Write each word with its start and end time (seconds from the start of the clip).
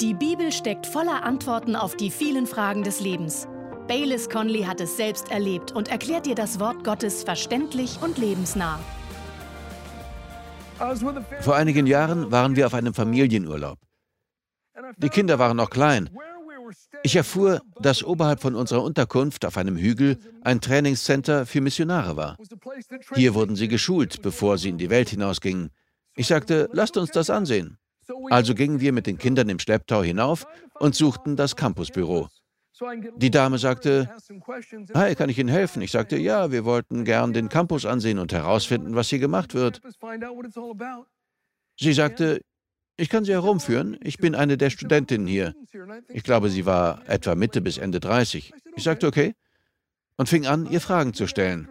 Die 0.00 0.12
Bibel 0.12 0.52
steckt 0.52 0.86
voller 0.86 1.22
Antworten 1.24 1.74
auf 1.74 1.96
die 1.96 2.10
vielen 2.10 2.46
Fragen 2.46 2.82
des 2.82 3.00
Lebens. 3.00 3.48
Baylis 3.88 4.28
Conley 4.28 4.64
hat 4.64 4.78
es 4.82 4.98
selbst 4.98 5.30
erlebt 5.30 5.72
und 5.72 5.88
erklärt 5.88 6.26
dir 6.26 6.34
das 6.34 6.60
Wort 6.60 6.84
Gottes 6.84 7.24
verständlich 7.24 7.98
und 8.02 8.18
lebensnah. 8.18 8.78
Vor 11.40 11.56
einigen 11.56 11.86
Jahren 11.86 12.30
waren 12.30 12.56
wir 12.56 12.66
auf 12.66 12.74
einem 12.74 12.92
Familienurlaub. 12.92 13.78
Die 14.98 15.08
Kinder 15.08 15.38
waren 15.38 15.56
noch 15.56 15.70
klein. 15.70 16.10
Ich 17.02 17.16
erfuhr, 17.16 17.62
dass 17.80 18.04
oberhalb 18.04 18.42
von 18.42 18.54
unserer 18.54 18.82
Unterkunft 18.82 19.46
auf 19.46 19.56
einem 19.56 19.78
Hügel 19.78 20.18
ein 20.42 20.60
Trainingscenter 20.60 21.46
für 21.46 21.62
Missionare 21.62 22.18
war. 22.18 22.36
Hier 23.14 23.32
wurden 23.32 23.56
sie 23.56 23.68
geschult, 23.68 24.20
bevor 24.20 24.58
sie 24.58 24.68
in 24.68 24.76
die 24.76 24.90
Welt 24.90 25.08
hinausgingen. 25.08 25.70
Ich 26.16 26.26
sagte, 26.26 26.68
lasst 26.72 26.98
uns 26.98 27.12
das 27.12 27.30
ansehen. 27.30 27.78
Also 28.30 28.54
gingen 28.54 28.80
wir 28.80 28.92
mit 28.92 29.06
den 29.06 29.18
Kindern 29.18 29.48
im 29.48 29.58
Schlepptau 29.58 30.02
hinauf 30.02 30.46
und 30.78 30.94
suchten 30.94 31.36
das 31.36 31.56
Campusbüro. 31.56 32.28
Die 33.16 33.30
Dame 33.30 33.58
sagte, 33.58 34.10
Hi, 34.94 35.14
kann 35.14 35.30
ich 35.30 35.38
Ihnen 35.38 35.48
helfen? 35.48 35.80
Ich 35.80 35.92
sagte, 35.92 36.18
ja, 36.18 36.52
wir 36.52 36.64
wollten 36.64 37.04
gern 37.04 37.32
den 37.32 37.48
Campus 37.48 37.86
ansehen 37.86 38.18
und 38.18 38.32
herausfinden, 38.32 38.94
was 38.94 39.08
hier 39.08 39.18
gemacht 39.18 39.54
wird. 39.54 39.80
Sie 41.78 41.92
sagte, 41.92 42.42
ich 42.98 43.08
kann 43.08 43.24
Sie 43.24 43.32
herumführen. 43.32 43.98
Ich 44.02 44.18
bin 44.18 44.34
eine 44.34 44.56
der 44.58 44.70
Studentinnen 44.70 45.26
hier. 45.26 45.54
Ich 46.08 46.22
glaube, 46.22 46.50
sie 46.50 46.66
war 46.66 47.02
etwa 47.08 47.34
Mitte 47.34 47.60
bis 47.60 47.78
Ende 47.78 48.00
30. 48.00 48.52
Ich 48.74 48.82
sagte, 48.82 49.06
okay. 49.06 49.34
Und 50.18 50.28
fing 50.28 50.46
an, 50.46 50.66
ihr 50.66 50.80
Fragen 50.80 51.12
zu 51.12 51.26
stellen. 51.26 51.68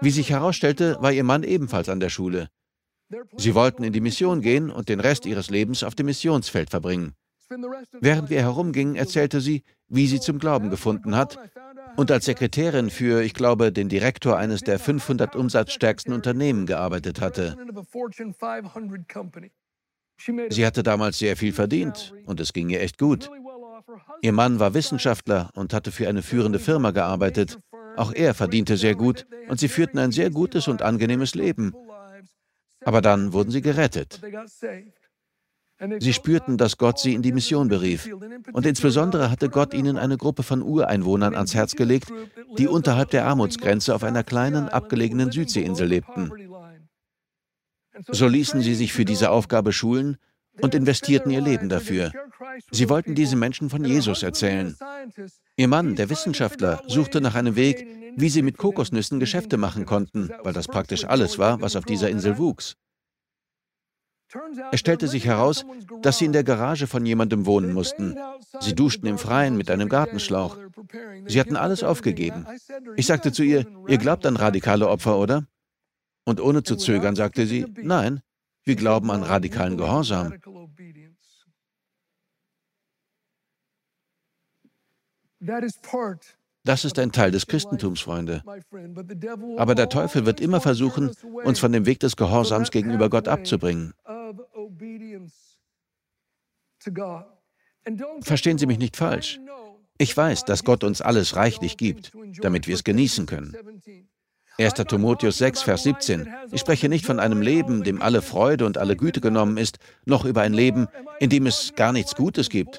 Wie 0.00 0.10
sich 0.10 0.30
herausstellte, 0.30 0.96
war 1.00 1.12
ihr 1.12 1.24
Mann 1.24 1.42
ebenfalls 1.42 1.90
an 1.90 2.00
der 2.00 2.08
Schule. 2.08 2.48
Sie 3.36 3.54
wollten 3.54 3.84
in 3.84 3.92
die 3.92 4.00
Mission 4.00 4.40
gehen 4.40 4.70
und 4.70 4.88
den 4.88 5.00
Rest 5.00 5.26
ihres 5.26 5.50
Lebens 5.50 5.84
auf 5.84 5.94
dem 5.94 6.06
Missionsfeld 6.06 6.70
verbringen. 6.70 7.14
Während 8.00 8.30
wir 8.30 8.40
herumgingen, 8.40 8.96
erzählte 8.96 9.40
sie, 9.40 9.62
wie 9.88 10.06
sie 10.06 10.20
zum 10.20 10.38
Glauben 10.38 10.70
gefunden 10.70 11.16
hat 11.16 11.38
und 11.96 12.10
als 12.10 12.24
Sekretärin 12.24 12.90
für, 12.90 13.22
ich 13.22 13.34
glaube, 13.34 13.72
den 13.72 13.88
Direktor 13.88 14.36
eines 14.38 14.62
der 14.62 14.78
500 14.78 15.36
umsatzstärksten 15.36 16.12
Unternehmen 16.12 16.66
gearbeitet 16.66 17.20
hatte. 17.20 17.56
Sie 20.48 20.66
hatte 20.66 20.82
damals 20.82 21.18
sehr 21.18 21.36
viel 21.36 21.52
verdient 21.52 22.14
und 22.26 22.40
es 22.40 22.52
ging 22.52 22.70
ihr 22.70 22.80
echt 22.80 22.98
gut. 22.98 23.30
Ihr 24.22 24.32
Mann 24.32 24.60
war 24.60 24.74
Wissenschaftler 24.74 25.50
und 25.54 25.74
hatte 25.74 25.90
für 25.90 26.08
eine 26.08 26.22
führende 26.22 26.58
Firma 26.58 26.92
gearbeitet. 26.92 27.58
Auch 27.96 28.12
er 28.12 28.32
verdiente 28.32 28.76
sehr 28.76 28.94
gut 28.94 29.26
und 29.48 29.60
sie 29.60 29.68
führten 29.68 29.98
ein 29.98 30.12
sehr 30.12 30.30
gutes 30.30 30.68
und 30.68 30.80
angenehmes 30.80 31.34
Leben. 31.34 31.74
Aber 32.84 33.00
dann 33.00 33.32
wurden 33.32 33.50
sie 33.50 33.62
gerettet. 33.62 34.20
Sie 35.98 36.12
spürten, 36.12 36.58
dass 36.58 36.78
Gott 36.78 37.00
sie 37.00 37.14
in 37.14 37.22
die 37.22 37.32
Mission 37.32 37.68
berief. 37.68 38.08
Und 38.52 38.66
insbesondere 38.66 39.30
hatte 39.30 39.48
Gott 39.48 39.74
ihnen 39.74 39.96
eine 39.96 40.16
Gruppe 40.16 40.42
von 40.42 40.62
Ureinwohnern 40.62 41.34
ans 41.34 41.54
Herz 41.54 41.74
gelegt, 41.74 42.12
die 42.56 42.68
unterhalb 42.68 43.10
der 43.10 43.26
Armutsgrenze 43.26 43.94
auf 43.94 44.04
einer 44.04 44.22
kleinen, 44.22 44.68
abgelegenen 44.68 45.32
Südseeinsel 45.32 45.88
lebten. 45.88 46.30
So 48.08 48.28
ließen 48.28 48.60
sie 48.60 48.74
sich 48.74 48.92
für 48.92 49.04
diese 49.04 49.30
Aufgabe 49.30 49.72
schulen 49.72 50.18
und 50.60 50.74
investierten 50.74 51.30
ihr 51.30 51.40
Leben 51.40 51.68
dafür. 51.68 52.12
Sie 52.70 52.88
wollten 52.88 53.14
diesen 53.14 53.38
Menschen 53.38 53.70
von 53.70 53.84
Jesus 53.84 54.22
erzählen. 54.22 54.76
Ihr 55.56 55.68
Mann, 55.68 55.96
der 55.96 56.10
Wissenschaftler, 56.10 56.82
suchte 56.86 57.20
nach 57.20 57.34
einem 57.34 57.56
Weg, 57.56 57.86
wie 58.16 58.28
sie 58.28 58.42
mit 58.42 58.58
Kokosnüssen 58.58 59.20
Geschäfte 59.20 59.56
machen 59.56 59.86
konnten, 59.86 60.30
weil 60.42 60.52
das 60.52 60.68
praktisch 60.68 61.04
alles 61.04 61.38
war, 61.38 61.60
was 61.60 61.76
auf 61.76 61.84
dieser 61.84 62.10
Insel 62.10 62.38
wuchs. 62.38 62.76
Es 64.70 64.80
stellte 64.80 65.08
sich 65.08 65.26
heraus, 65.26 65.66
dass 66.00 66.18
sie 66.18 66.24
in 66.24 66.32
der 66.32 66.44
Garage 66.44 66.86
von 66.86 67.04
jemandem 67.04 67.44
wohnen 67.44 67.72
mussten. 67.72 68.16
Sie 68.60 68.74
duschten 68.74 69.06
im 69.06 69.18
Freien 69.18 69.56
mit 69.56 69.70
einem 69.70 69.88
Gartenschlauch. 69.88 70.56
Sie 71.26 71.38
hatten 71.38 71.56
alles 71.56 71.82
aufgegeben. 71.82 72.46
Ich 72.96 73.06
sagte 73.06 73.32
zu 73.32 73.42
ihr, 73.42 73.66
ihr 73.88 73.98
glaubt 73.98 74.24
an 74.24 74.36
radikale 74.36 74.88
Opfer, 74.88 75.18
oder? 75.18 75.46
Und 76.24 76.40
ohne 76.40 76.62
zu 76.62 76.76
zögern 76.76 77.16
sagte 77.16 77.46
sie, 77.46 77.66
nein, 77.82 78.22
wir 78.64 78.76
glauben 78.76 79.10
an 79.10 79.22
radikalen 79.22 79.76
Gehorsam. 79.76 80.34
Das 86.64 86.84
ist 86.84 86.98
ein 86.98 87.10
Teil 87.10 87.32
des 87.32 87.46
Christentums, 87.46 88.00
Freunde. 88.00 88.42
Aber 89.56 89.74
der 89.74 89.88
Teufel 89.88 90.24
wird 90.24 90.40
immer 90.40 90.60
versuchen, 90.60 91.10
uns 91.44 91.58
von 91.58 91.72
dem 91.72 91.86
Weg 91.86 91.98
des 92.00 92.16
Gehorsams 92.16 92.70
gegenüber 92.70 93.10
Gott 93.10 93.26
abzubringen. 93.26 93.94
Verstehen 98.20 98.58
Sie 98.58 98.66
mich 98.66 98.78
nicht 98.78 98.96
falsch. 98.96 99.40
Ich 99.98 100.16
weiß, 100.16 100.44
dass 100.44 100.64
Gott 100.64 100.84
uns 100.84 101.00
alles 101.00 101.36
reichlich 101.36 101.76
gibt, 101.76 102.12
damit 102.40 102.66
wir 102.66 102.74
es 102.74 102.84
genießen 102.84 103.26
können. 103.26 103.56
1. 104.58 104.74
Timotheus 104.74 105.38
6, 105.38 105.62
Vers 105.62 105.82
17. 105.84 106.28
Ich 106.52 106.60
spreche 106.60 106.88
nicht 106.88 107.06
von 107.06 107.18
einem 107.18 107.40
Leben, 107.40 107.82
dem 107.82 108.02
alle 108.02 108.22
Freude 108.22 108.66
und 108.66 108.78
alle 108.78 108.96
Güte 108.96 109.20
genommen 109.20 109.56
ist, 109.56 109.78
noch 110.04 110.24
über 110.24 110.42
ein 110.42 110.52
Leben, 110.52 110.88
in 111.20 111.30
dem 111.30 111.46
es 111.46 111.72
gar 111.74 111.92
nichts 111.92 112.14
Gutes 112.14 112.48
gibt. 112.48 112.78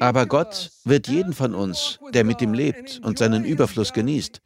Aber 0.00 0.26
Gott 0.26 0.72
wird 0.84 1.08
jeden 1.08 1.32
von 1.32 1.54
uns, 1.54 1.98
der 2.12 2.24
mit 2.24 2.40
ihm 2.40 2.54
lebt 2.54 3.00
und 3.04 3.18
seinen 3.18 3.44
Überfluss 3.44 3.92
genießt, 3.92 4.40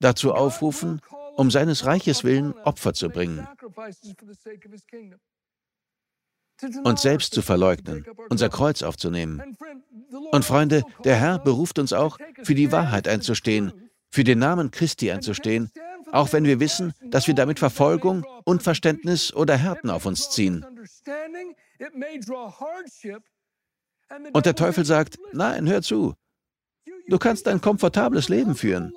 dazu 0.00 0.34
aufrufen, 0.34 1.00
um 1.36 1.50
seines 1.50 1.84
Reiches 1.84 2.24
willen 2.24 2.52
Opfer 2.64 2.94
zu 2.94 3.08
bringen 3.08 3.46
uns 6.84 7.02
selbst 7.02 7.34
zu 7.34 7.42
verleugnen, 7.42 8.04
unser 8.28 8.48
Kreuz 8.48 8.82
aufzunehmen. 8.82 9.56
Und 10.32 10.44
Freunde, 10.44 10.82
der 11.04 11.16
Herr 11.16 11.38
beruft 11.38 11.78
uns 11.78 11.92
auch, 11.92 12.18
für 12.42 12.54
die 12.54 12.72
Wahrheit 12.72 13.08
einzustehen, 13.08 13.72
für 14.10 14.24
den 14.24 14.38
Namen 14.38 14.70
Christi 14.70 15.10
einzustehen, 15.10 15.70
auch 16.12 16.32
wenn 16.32 16.44
wir 16.44 16.60
wissen, 16.60 16.92
dass 17.02 17.26
wir 17.26 17.34
damit 17.34 17.58
Verfolgung, 17.58 18.24
Unverständnis 18.44 19.32
oder 19.32 19.56
Härten 19.56 19.90
auf 19.90 20.06
uns 20.06 20.30
ziehen. 20.30 20.64
Und 24.32 24.46
der 24.46 24.54
Teufel 24.54 24.84
sagt, 24.84 25.18
nein, 25.32 25.68
hör 25.68 25.82
zu, 25.82 26.14
du 27.08 27.18
kannst 27.18 27.46
ein 27.46 27.60
komfortables 27.60 28.28
Leben 28.28 28.54
führen. 28.54 28.92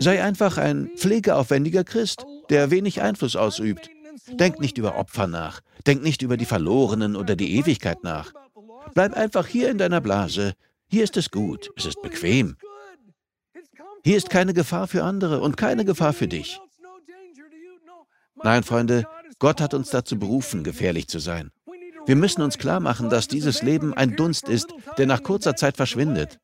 Sei 0.00 0.22
einfach 0.22 0.58
ein 0.58 0.90
pflegeaufwendiger 0.96 1.84
Christ, 1.84 2.24
der 2.50 2.70
wenig 2.70 3.00
Einfluss 3.00 3.36
ausübt. 3.36 3.90
Denk 4.26 4.58
nicht 4.60 4.78
über 4.78 4.96
Opfer 4.96 5.26
nach. 5.26 5.60
Denk 5.88 6.02
nicht 6.02 6.20
über 6.20 6.36
die 6.36 6.44
Verlorenen 6.44 7.16
oder 7.16 7.34
die 7.34 7.56
Ewigkeit 7.56 8.04
nach. 8.04 8.34
Bleib 8.92 9.14
einfach 9.14 9.46
hier 9.46 9.70
in 9.70 9.78
deiner 9.78 10.02
Blase. 10.02 10.52
Hier 10.86 11.02
ist 11.02 11.16
es 11.16 11.30
gut. 11.30 11.70
Es 11.78 11.86
ist 11.86 12.02
bequem. 12.02 12.58
Hier 14.04 14.18
ist 14.18 14.28
keine 14.28 14.52
Gefahr 14.52 14.86
für 14.86 15.02
andere 15.02 15.40
und 15.40 15.56
keine 15.56 15.86
Gefahr 15.86 16.12
für 16.12 16.28
dich. 16.28 16.60
Nein, 18.44 18.64
Freunde, 18.64 19.06
Gott 19.38 19.62
hat 19.62 19.72
uns 19.72 19.88
dazu 19.88 20.18
berufen, 20.18 20.62
gefährlich 20.62 21.08
zu 21.08 21.20
sein. 21.20 21.52
Wir 22.04 22.16
müssen 22.16 22.42
uns 22.42 22.58
klar 22.58 22.80
machen, 22.80 23.08
dass 23.08 23.26
dieses 23.26 23.62
Leben 23.62 23.94
ein 23.94 24.14
Dunst 24.14 24.46
ist, 24.46 24.68
der 24.98 25.06
nach 25.06 25.22
kurzer 25.22 25.56
Zeit 25.56 25.78
verschwindet. 25.78 26.38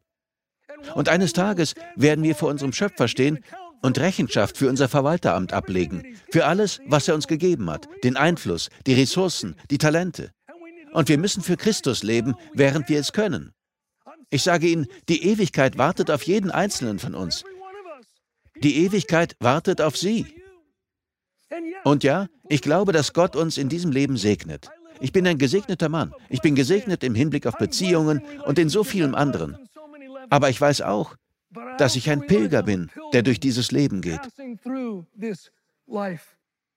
Und 0.94 1.10
eines 1.10 1.34
Tages 1.34 1.74
werden 1.96 2.24
wir 2.24 2.34
vor 2.34 2.48
unserem 2.48 2.72
Schöpfer 2.72 3.08
stehen 3.08 3.44
und 3.82 3.98
Rechenschaft 3.98 4.56
für 4.56 4.68
unser 4.68 4.88
Verwalteramt 4.88 5.52
ablegen, 5.52 6.16
für 6.30 6.46
alles, 6.46 6.80
was 6.86 7.08
er 7.08 7.14
uns 7.14 7.26
gegeben 7.26 7.70
hat, 7.70 7.88
den 8.02 8.16
Einfluss, 8.16 8.70
die 8.86 8.94
Ressourcen, 8.94 9.56
die 9.70 9.78
Talente. 9.78 10.30
Und 10.92 11.08
wir 11.08 11.18
müssen 11.18 11.42
für 11.42 11.56
Christus 11.56 12.02
leben, 12.02 12.34
während 12.52 12.88
wir 12.88 13.00
es 13.00 13.12
können. 13.12 13.52
Ich 14.30 14.42
sage 14.42 14.68
Ihnen, 14.68 14.86
die 15.08 15.24
Ewigkeit 15.24 15.78
wartet 15.78 16.10
auf 16.10 16.22
jeden 16.22 16.50
Einzelnen 16.50 16.98
von 16.98 17.14
uns. 17.14 17.44
Die 18.62 18.84
Ewigkeit 18.84 19.36
wartet 19.40 19.80
auf 19.80 19.96
Sie. 19.96 20.26
Und 21.84 22.04
ja, 22.04 22.28
ich 22.48 22.62
glaube, 22.62 22.92
dass 22.92 23.12
Gott 23.12 23.36
uns 23.36 23.58
in 23.58 23.68
diesem 23.68 23.92
Leben 23.92 24.16
segnet. 24.16 24.70
Ich 25.00 25.12
bin 25.12 25.26
ein 25.26 25.38
gesegneter 25.38 25.88
Mann. 25.88 26.12
Ich 26.28 26.40
bin 26.40 26.54
gesegnet 26.54 27.04
im 27.04 27.14
Hinblick 27.14 27.46
auf 27.46 27.56
Beziehungen 27.56 28.22
und 28.44 28.58
in 28.58 28.68
so 28.68 28.84
vielem 28.84 29.14
anderen. 29.14 29.58
Aber 30.30 30.50
ich 30.50 30.60
weiß 30.60 30.82
auch, 30.82 31.16
dass 31.78 31.96
ich 31.96 32.10
ein 32.10 32.26
Pilger 32.26 32.62
bin, 32.62 32.90
der 33.12 33.22
durch 33.22 33.40
dieses 33.40 33.72
Leben 33.72 34.00
geht. 34.00 34.20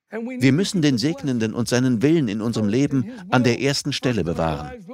Wir 0.09 0.53
müssen 0.53 0.81
den 0.81 0.97
Segnenden 0.97 1.53
und 1.53 1.67
seinen 1.67 2.01
Willen 2.01 2.29
in 2.29 2.41
unserem 2.41 2.69
Leben 2.69 3.11
an 3.29 3.43
der 3.43 3.59
ersten 3.59 3.91
Stelle 3.91 4.23
bewahren. 4.23 4.85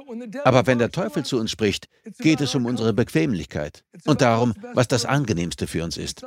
Aber 0.42 0.66
wenn 0.66 0.78
der 0.78 0.90
Teufel 0.90 1.24
zu 1.24 1.38
uns 1.38 1.52
spricht, 1.52 1.88
geht 2.18 2.40
es 2.40 2.54
um 2.56 2.66
unsere 2.66 2.92
Bequemlichkeit 2.92 3.84
und 4.06 4.20
darum, 4.20 4.54
was 4.72 4.88
das 4.88 5.04
Angenehmste 5.04 5.68
für 5.68 5.84
uns 5.84 5.96
ist. 5.98 6.26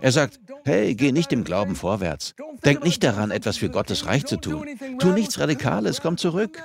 Er 0.00 0.12
sagt, 0.12 0.40
hey, 0.64 0.94
geh 0.94 1.10
nicht 1.12 1.32
im 1.32 1.42
Glauben 1.42 1.74
vorwärts. 1.74 2.34
Denk 2.64 2.84
nicht 2.84 3.02
daran, 3.02 3.30
etwas 3.30 3.56
für 3.56 3.70
Gottes 3.70 4.04
Reich 4.04 4.26
zu 4.26 4.36
tun. 4.36 4.66
Tu 4.98 5.12
nichts 5.12 5.38
Radikales, 5.38 6.02
komm 6.02 6.18
zurück. 6.18 6.62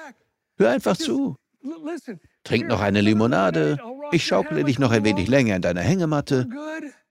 Hör 0.57 0.71
einfach 0.71 0.97
zu. 0.97 1.37
Trink 2.43 2.67
noch 2.67 2.81
eine 2.81 3.01
Limonade. 3.01 3.77
Ich 4.11 4.25
schaukele 4.25 4.63
dich 4.63 4.79
noch 4.79 4.91
ein 4.91 5.03
wenig 5.03 5.27
länger 5.27 5.55
in 5.55 5.61
deiner 5.61 5.81
Hängematte. 5.81 6.47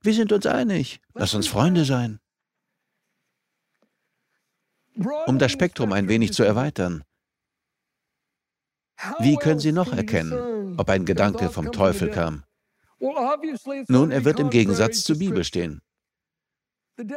Wir 0.03 0.15
sind 0.15 0.33
uns 0.33 0.47
einig. 0.47 1.01
Lass 1.15 1.35
uns 1.35 1.47
Freunde 1.47 1.85
sein. 1.85 2.21
um 5.27 5.39
das 5.39 5.53
Spektrum 5.53 5.93
ein 5.93 6.09
wenig 6.09 6.33
zu 6.33 6.45
erweitern. 6.45 7.05
Wie 9.19 9.37
können 9.37 9.61
Sie 9.61 9.73
noch 9.73 9.93
erkennen, 9.93 10.79
ob 10.79 10.89
ein 10.89 11.05
Gedanke 11.05 11.51
vom 11.51 11.73
Teufel 11.73 12.11
kam? 12.11 12.45
Nun, 13.89 14.11
er 14.13 14.25
wird 14.25 14.39
im 14.39 14.51
Gegensatz 14.51 15.05
zur 15.05 15.19
Bibel 15.19 15.45
stehen. 15.45 15.83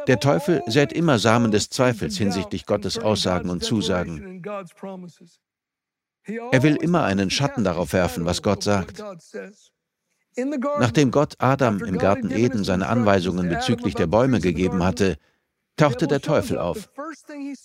Der 0.08 0.18
Teufel 0.18 0.62
sät 0.66 0.92
immer 0.92 1.20
Samen 1.20 1.52
des 1.52 1.70
Zweifels 1.70 2.18
hinsichtlich 2.18 2.66
Gottes 2.66 2.98
Aussagen 2.98 3.48
und 3.48 3.62
Zusagen. 3.62 4.42
Er 6.28 6.62
will 6.62 6.76
immer 6.76 7.04
einen 7.04 7.30
Schatten 7.30 7.64
darauf 7.64 7.92
werfen, 7.92 8.24
was 8.24 8.42
Gott 8.42 8.62
sagt. 8.62 9.02
Nachdem 10.78 11.10
Gott 11.10 11.34
Adam 11.38 11.82
im 11.82 11.98
Garten 11.98 12.30
Eden 12.30 12.64
seine 12.64 12.88
Anweisungen 12.88 13.48
bezüglich 13.48 13.94
der 13.94 14.06
Bäume 14.06 14.40
gegeben 14.40 14.84
hatte, 14.84 15.16
tauchte 15.76 16.06
der 16.06 16.20
Teufel 16.20 16.58
auf. 16.58 16.90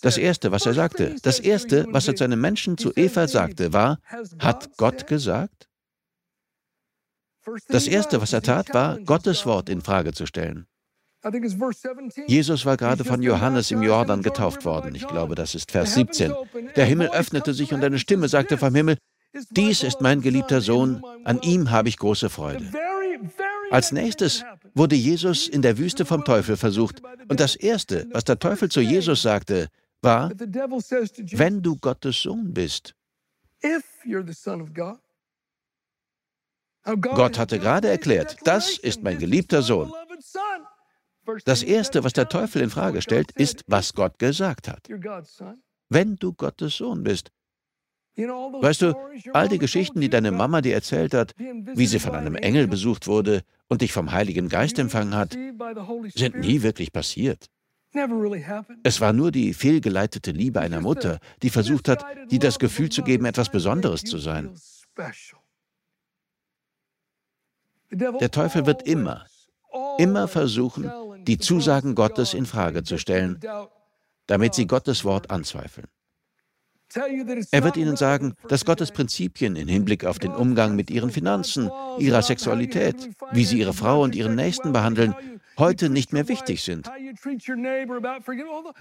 Das 0.00 0.16
Erste, 0.16 0.50
was 0.50 0.66
er 0.66 0.74
sagte, 0.74 1.16
das 1.22 1.40
Erste, 1.40 1.86
was 1.90 2.08
er 2.08 2.16
zu 2.16 2.24
einem 2.24 2.40
Menschen, 2.40 2.78
zu 2.78 2.92
Eva 2.94 3.28
sagte, 3.28 3.72
war, 3.72 3.98
hat 4.38 4.76
Gott 4.76 5.06
gesagt? 5.06 5.68
Das 7.68 7.86
Erste, 7.86 8.20
was 8.22 8.32
er 8.32 8.42
tat, 8.42 8.72
war, 8.72 8.98
Gottes 9.00 9.44
Wort 9.44 9.68
in 9.68 9.82
Frage 9.82 10.12
zu 10.12 10.26
stellen. 10.26 10.66
Jesus 12.26 12.66
war 12.66 12.76
gerade 12.76 13.04
von 13.04 13.22
Johannes 13.22 13.70
im 13.70 13.82
Jordan 13.82 14.22
getauft 14.22 14.64
worden. 14.64 14.94
Ich 14.94 15.06
glaube, 15.06 15.34
das 15.34 15.54
ist 15.54 15.70
Vers 15.70 15.94
17. 15.94 16.32
Der 16.76 16.84
Himmel 16.84 17.08
öffnete 17.08 17.54
sich 17.54 17.72
und 17.72 17.82
eine 17.82 17.98
Stimme 17.98 18.28
sagte 18.28 18.58
vom 18.58 18.74
Himmel, 18.74 18.98
dies 19.50 19.82
ist 19.82 20.00
mein 20.00 20.20
geliebter 20.20 20.60
Sohn, 20.60 21.02
an 21.24 21.40
ihm 21.42 21.70
habe 21.70 21.88
ich 21.88 21.96
große 21.96 22.30
Freude. 22.30 22.70
Als 23.70 23.90
nächstes 23.90 24.44
wurde 24.74 24.94
Jesus 24.94 25.48
in 25.48 25.62
der 25.62 25.78
Wüste 25.78 26.04
vom 26.04 26.24
Teufel 26.24 26.56
versucht. 26.56 27.02
Und 27.28 27.40
das 27.40 27.56
Erste, 27.56 28.06
was 28.12 28.24
der 28.24 28.38
Teufel 28.38 28.70
zu 28.70 28.80
Jesus 28.80 29.22
sagte, 29.22 29.68
war, 30.02 30.30
wenn 30.30 31.62
du 31.62 31.76
Gottes 31.76 32.22
Sohn 32.22 32.52
bist. 32.52 32.94
Gott 37.00 37.38
hatte 37.38 37.58
gerade 37.58 37.88
erklärt, 37.88 38.36
das 38.44 38.78
ist 38.78 39.02
mein 39.02 39.18
geliebter 39.18 39.62
Sohn. 39.62 39.90
Das 41.44 41.62
Erste, 41.62 42.04
was 42.04 42.12
der 42.12 42.28
Teufel 42.28 42.62
in 42.62 42.70
Frage 42.70 43.02
stellt, 43.02 43.32
ist, 43.32 43.62
was 43.66 43.94
Gott 43.94 44.18
gesagt 44.18 44.68
hat. 44.68 44.88
Wenn 45.88 46.16
du 46.16 46.32
Gottes 46.32 46.76
Sohn 46.76 47.02
bist. 47.02 47.30
Weißt 48.16 48.82
du, 48.82 48.94
all 49.32 49.48
die 49.48 49.58
Geschichten, 49.58 50.00
die 50.00 50.08
deine 50.08 50.30
Mama 50.30 50.60
dir 50.60 50.74
erzählt 50.74 51.14
hat, 51.14 51.34
wie 51.36 51.86
sie 51.86 51.98
von 51.98 52.14
einem 52.14 52.36
Engel 52.36 52.68
besucht 52.68 53.06
wurde 53.08 53.42
und 53.68 53.82
dich 53.82 53.92
vom 53.92 54.12
Heiligen 54.12 54.48
Geist 54.48 54.78
empfangen 54.78 55.16
hat, 55.16 55.36
sind 56.14 56.38
nie 56.38 56.62
wirklich 56.62 56.92
passiert. 56.92 57.48
Es 58.82 59.00
war 59.00 59.12
nur 59.12 59.30
die 59.30 59.54
fehlgeleitete 59.54 60.32
Liebe 60.32 60.60
einer 60.60 60.80
Mutter, 60.80 61.18
die 61.42 61.50
versucht 61.50 61.88
hat, 61.88 62.04
dir 62.30 62.40
das 62.40 62.58
Gefühl 62.58 62.88
zu 62.88 63.02
geben, 63.02 63.24
etwas 63.24 63.50
Besonderes 63.50 64.02
zu 64.02 64.18
sein. 64.18 64.54
Der 67.90 68.30
Teufel 68.30 68.66
wird 68.66 68.86
immer, 68.86 69.26
immer 69.98 70.26
versuchen, 70.26 70.90
die 71.26 71.38
Zusagen 71.38 71.94
Gottes 71.94 72.34
in 72.34 72.46
Frage 72.46 72.82
zu 72.82 72.98
stellen, 72.98 73.40
damit 74.26 74.54
sie 74.54 74.66
Gottes 74.66 75.04
Wort 75.04 75.30
anzweifeln. 75.30 75.88
Er 77.50 77.64
wird 77.64 77.76
ihnen 77.76 77.96
sagen, 77.96 78.34
dass 78.48 78.64
Gottes 78.64 78.92
Prinzipien 78.92 79.56
im 79.56 79.68
Hinblick 79.68 80.04
auf 80.04 80.18
den 80.18 80.30
Umgang 80.30 80.76
mit 80.76 80.90
ihren 80.90 81.10
Finanzen, 81.10 81.70
ihrer 81.98 82.22
Sexualität, 82.22 83.10
wie 83.32 83.44
sie 83.44 83.58
ihre 83.58 83.72
Frau 83.72 84.02
und 84.02 84.14
ihren 84.14 84.36
Nächsten 84.36 84.72
behandeln, 84.72 85.14
heute 85.58 85.88
nicht 85.88 86.12
mehr 86.12 86.28
wichtig 86.28 86.62
sind. 86.62 86.88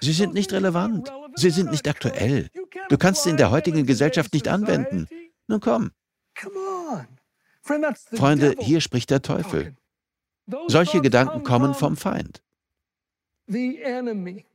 Sie 0.02 0.14
sind 0.14 0.34
nicht 0.34 0.54
relevant. 0.54 1.12
Sie 1.36 1.50
sind 1.50 1.72
nicht 1.72 1.88
aktuell. 1.88 2.50
Du 2.90 2.98
kannst 2.98 3.24
sie 3.24 3.30
in 3.32 3.38
der 3.38 3.52
heutigen 3.52 3.86
Gesellschaft 3.86 4.34
nicht 4.34 4.48
anwenden. 4.48 5.08
Nun 5.48 5.60
komm. 5.60 5.92
Freunde, 8.12 8.56
hier 8.60 8.82
spricht 8.82 9.10
der 9.10 9.22
Teufel. 9.22 9.76
Solche 10.68 11.02
Gedanken 11.02 11.44
kommen 11.44 11.74
vom 11.74 11.98
Feind. 11.98 12.44
Wir 13.48 14.46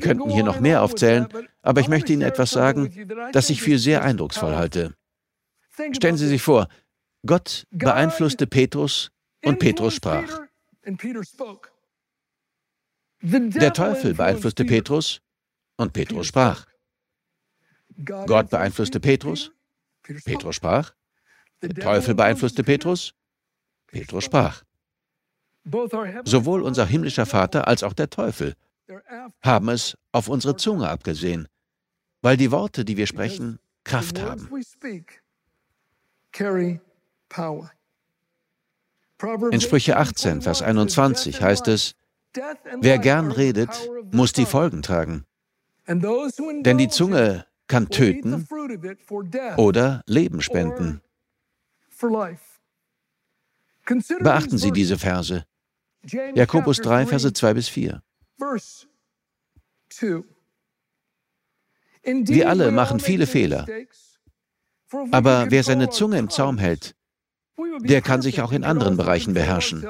könnten 0.00 0.30
hier 0.30 0.44
noch 0.44 0.60
mehr 0.60 0.82
aufzählen, 0.82 1.28
aber 1.62 1.80
ich 1.80 1.88
möchte 1.88 2.12
Ihnen 2.12 2.22
etwas 2.22 2.50
sagen, 2.50 3.08
das 3.32 3.50
ich 3.50 3.62
für 3.62 3.78
sehr 3.78 4.02
eindrucksvoll 4.02 4.54
halte. 4.54 4.94
Stellen 5.92 6.16
Sie 6.16 6.28
sich 6.28 6.42
vor, 6.42 6.68
Gott 7.24 7.66
beeinflusste 7.70 8.46
Petrus 8.46 9.10
und 9.44 9.58
Petrus 9.58 9.94
sprach. 9.94 10.40
Der 13.22 13.72
Teufel 13.72 14.14
beeinflusste 14.14 14.64
Petrus 14.64 15.20
und 15.76 15.92
Petrus 15.92 16.26
sprach. 16.26 16.66
Gott 18.04 18.50
beeinflusste 18.50 19.00
Petrus, 19.00 19.52
Petrus 20.02 20.54
sprach. 20.54 20.92
Der 21.62 21.74
Teufel 21.74 22.14
beeinflusste 22.14 22.62
Petrus, 22.62 23.14
Petrus 23.86 24.24
sprach. 24.24 24.62
Sowohl 26.24 26.62
unser 26.62 26.86
himmlischer 26.86 27.26
Vater 27.26 27.66
als 27.66 27.82
auch 27.82 27.92
der 27.92 28.08
Teufel 28.10 28.54
haben 29.42 29.68
es 29.68 29.96
auf 30.12 30.28
unsere 30.28 30.56
Zunge 30.56 30.88
abgesehen, 30.88 31.48
weil 32.22 32.36
die 32.36 32.52
Worte, 32.52 32.84
die 32.84 32.96
wir 32.96 33.06
sprechen, 33.06 33.58
Kraft 33.82 34.20
haben. 34.20 34.48
In 39.50 39.60
Sprüche 39.60 39.96
18, 39.96 40.42
Vers 40.42 40.62
21 40.62 41.40
heißt 41.40 41.68
es, 41.68 41.94
wer 42.80 42.98
gern 42.98 43.32
redet, 43.32 43.70
muss 44.12 44.32
die 44.32 44.46
Folgen 44.46 44.82
tragen. 44.82 45.24
Denn 45.88 46.78
die 46.78 46.88
Zunge 46.88 47.46
kann 47.66 47.88
töten 47.88 48.46
oder 49.56 50.02
Leben 50.06 50.42
spenden. 50.42 51.00
Beachten 54.20 54.58
Sie 54.58 54.72
diese 54.72 54.98
Verse. 54.98 55.44
Jakobus 56.34 56.78
3, 56.78 57.06
Verse 57.06 57.32
2 57.32 57.54
bis 57.54 57.68
4. 57.68 58.02
Wir 62.04 62.48
alle 62.48 62.70
machen 62.70 63.00
viele 63.00 63.26
Fehler. 63.26 63.66
Aber 65.10 65.50
wer 65.50 65.64
seine 65.64 65.90
Zunge 65.90 66.18
im 66.18 66.30
Zaum 66.30 66.58
hält, 66.58 66.94
der 67.80 68.02
kann 68.02 68.22
sich 68.22 68.40
auch 68.40 68.52
in 68.52 68.64
anderen 68.64 68.96
Bereichen 68.96 69.34
beherrschen. 69.34 69.84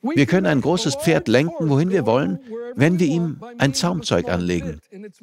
Wir 0.00 0.26
können 0.26 0.46
ein 0.46 0.60
großes 0.60 0.94
Pferd 0.96 1.26
lenken, 1.26 1.68
wohin 1.68 1.90
wir 1.90 2.06
wollen, 2.06 2.38
wenn 2.76 3.00
wir 3.00 3.08
ihm 3.08 3.42
ein 3.58 3.74
Zaumzeug 3.74 4.28
anlegen. 4.28 4.80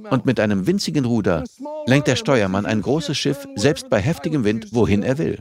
Und 0.10 0.26
mit 0.26 0.40
einem 0.40 0.68
winzigen 0.68 1.06
Ruder 1.06 1.46
lenkt 1.86 2.08
der 2.08 2.18
Steuermann 2.18 2.66
ein 2.66 2.82
großes 2.82 3.18
Schiff, 3.18 3.48
selbst 3.56 3.90
bei 3.90 4.02
heftigem 4.02 4.44
Wind, 4.44 4.74
wohin 4.74 5.02
er 5.02 5.18
will. 5.18 5.40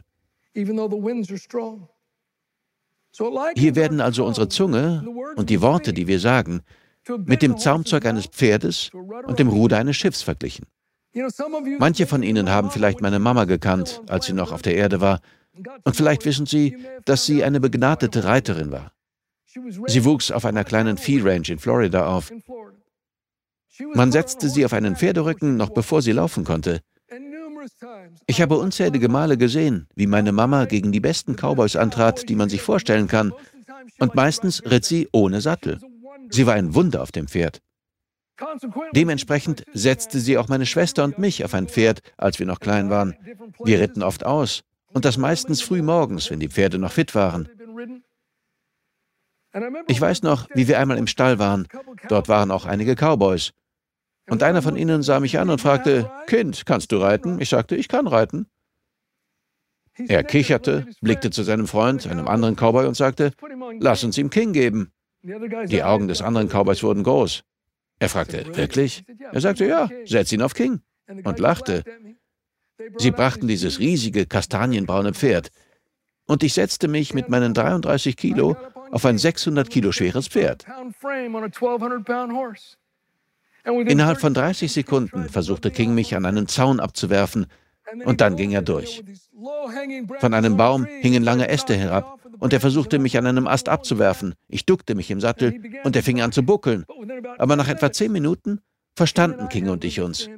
Hier 3.56 3.76
werden 3.76 4.00
also 4.00 4.25
unsere 4.25 4.49
Zunge 4.49 5.04
und 5.37 5.50
die 5.50 5.61
Worte, 5.61 5.92
die 5.92 6.06
wir 6.06 6.20
sagen, 6.20 6.62
mit 7.26 7.42
dem 7.42 7.58
Zaumzeug 7.58 8.06
eines 8.06 8.26
Pferdes 8.26 8.90
und 9.26 9.38
dem 9.38 9.49
Ruder 9.49 9.78
eines 9.78 9.96
Schiffs 9.96 10.23
verglichen. 10.23 10.66
Manche 11.78 12.06
von 12.06 12.23
Ihnen 12.23 12.50
haben 12.50 12.70
vielleicht 12.70 13.00
meine 13.00 13.18
Mama 13.18 13.44
gekannt, 13.44 14.02
als 14.08 14.26
sie 14.26 14.32
noch 14.32 14.50
auf 14.50 14.62
der 14.62 14.75
Erde 14.75 15.00
war, 15.00 15.20
und 15.84 15.94
vielleicht 15.94 16.25
wissen 16.25 16.46
Sie, 16.46 16.76
dass 17.04 17.26
sie 17.26 17.44
eine 17.44 17.61
begnadete 17.61 18.25
Reiterin 18.25 18.73
war. 18.73 18.92
Sie 19.87 20.04
wuchs 20.04 20.32
auf 20.32 20.44
einer 20.44 20.64
kleinen 20.64 20.99
Vieh-Ranch 20.99 21.49
in 21.49 21.61
Florida 21.61 22.06
auf. 22.06 22.32
Man 23.94 24.11
setzte 24.11 24.49
sie 24.49 24.64
auf 24.64 24.73
einen 24.73 24.96
Pferderücken, 24.96 25.56
noch 25.56 25.70
bevor 25.70 26.02
sie 26.02 26.12
laufen 26.12 26.44
konnte. 26.44 26.80
Ich 28.26 28.40
habe 28.40 28.56
unzählige 28.56 29.09
Male 29.09 29.37
gesehen, 29.37 29.88
wie 29.94 30.06
meine 30.06 30.33
Mama 30.33 30.64
gegen 30.66 30.92
die 30.92 31.00
besten 31.00 31.37
Cowboys 31.37 31.76
antrat, 31.76 32.28
die 32.28 32.35
man 32.35 32.49
sich 32.49 32.62
vorstellen 32.62 33.09
kann, 33.09 33.33
und 33.99 34.14
meistens 34.14 34.62
ritt 34.64 34.85
sie 34.85 35.09
ohne 35.12 35.40
Sattel. 35.40 35.80
Sie 36.30 36.47
war 36.47 36.54
ein 36.54 36.75
Wunder 36.75 37.02
auf 37.02 37.12
dem 37.12 37.28
Pferd. 37.28 37.61
Dementsprechend 38.94 39.64
setzte 39.73 40.18
sie 40.18 40.38
auch 40.38 40.49
meine 40.49 40.66
Schwester 40.66 41.04
und 41.04 41.18
mich 41.18 41.44
auf 41.44 41.54
ein 41.54 41.68
Pferd, 41.68 42.00
als 42.16 42.38
wir 42.38 42.47
noch 42.47 42.61
klein 42.61 42.90
waren. 42.90 43.14
Wir 43.62 43.80
ritten 43.80 44.02
oft 44.02 44.25
aus, 44.25 44.62
und 44.92 45.04
das 45.04 45.18
meistens 45.18 45.62
früh 45.62 45.83
morgens, 45.83 46.30
wenn 46.30 46.40
die 46.40 46.49
Pferde 46.49 46.78
noch 46.78 46.92
fit 46.92 47.14
waren. 47.14 47.49
Ich 49.87 50.00
weiß 50.00 50.23
noch, 50.23 50.49
wie 50.54 50.66
wir 50.66 50.80
einmal 50.80 50.99
im 50.99 51.06
Stall 51.06 51.38
waren. 51.38 51.68
Dort 52.09 52.28
waren 52.28 52.50
auch 52.50 52.64
einige 52.64 52.97
Cowboys. 52.97 53.52
Und 54.28 54.43
einer 54.43 54.62
von 54.62 54.76
ihnen 54.76 55.02
sah 55.02 55.21
mich 55.21 55.38
an 55.38 55.50
und 55.50 55.61
fragte, 55.61 56.11
Kind, 56.26 56.64
kannst 56.66 56.93
du 56.93 56.97
reiten? 56.97 57.40
Ich 57.40 57.50
sagte, 57.50 57.76
ich 57.76 57.88
kann 57.88 58.07
reiten. 58.07 58.47
Er 59.97 60.25
kicherte, 60.25 60.87
blickte 61.02 61.31
zu 61.31 61.43
seinem 61.43 61.69
Freund, 61.69 62.07
einem 62.07 62.26
anderen 62.26 62.57
Cowboy, 62.57 62.87
und 62.87 62.97
sagte, 62.97 63.33
lass 63.78 64.02
uns 64.02 64.19
ihm 64.19 64.31
King 64.31 64.52
geben. 64.52 64.93
Die 65.23 65.83
Augen 65.83 66.09
des 66.09 66.21
anderen 66.21 66.49
Cowboys 66.49 66.83
wurden 66.83 67.04
groß. 67.04 67.45
Er 68.00 68.09
fragte, 68.09 68.57
wirklich? 68.57 69.04
Er 69.33 69.40
sagte, 69.40 69.66
ja, 69.66 69.88
setz 70.04 70.33
ihn 70.33 70.43
auf 70.43 70.54
King. 70.54 70.81
Und 71.23 71.38
lachte. 71.38 71.85
Sie 72.97 73.11
brachten 73.11 73.47
dieses 73.47 73.78
riesige, 73.78 74.26
kastanienbraune 74.26 75.14
Pferd. 75.14 75.50
Und 76.26 76.43
ich 76.43 76.54
setzte 76.54 76.88
mich 76.88 77.14
mit 77.14 77.28
meinen 77.28 77.54
33 77.54 78.16
Kilo 78.16 78.57
auf 78.90 79.04
ein 79.04 79.19
600 79.19 79.71
Kilo 79.71 79.93
schweres 79.93 80.28
Pferd. 80.28 80.66
Innerhalb 83.64 84.21
von 84.21 84.35
30 84.35 84.73
Sekunden 84.73 85.28
versuchte 85.28 85.71
King 85.71 85.94
mich 85.94 86.14
an 86.14 86.26
einen 86.26 86.49
Zaun 86.49 86.80
abzuwerfen 86.80 87.47
und 88.04 88.21
dann 88.21 88.37
ging 88.37 88.52
er 88.52 88.62
durch. 88.62 89.02
Von 90.21 90.35
einem 90.35 90.56
Baum 90.56 90.87
hingen 91.00 91.23
lange 91.23 91.49
Äste 91.49 91.75
herab 91.75 92.18
und 92.38 92.52
er 92.52 92.61
versuchte 92.61 92.99
mich 92.99 93.16
an 93.16 93.26
einem 93.26 93.47
Ast 93.47 93.68
abzuwerfen. 93.68 94.35
Ich 94.49 94.66
duckte 94.66 94.94
mich 94.94 95.11
im 95.11 95.21
Sattel 95.21 95.62
und 95.85 95.97
er 95.97 96.02
fing 96.02 96.21
an 96.21 96.33
zu 96.33 96.42
buckeln. 96.42 96.85
Aber 97.38 97.56
nach 97.56 97.68
etwa 97.68 97.90
zehn 97.92 98.12
Minuten 98.12 98.61
verstanden 98.94 99.49
King 99.49 99.68
und 99.68 99.85
ich 99.85 100.00
uns. 100.00 100.28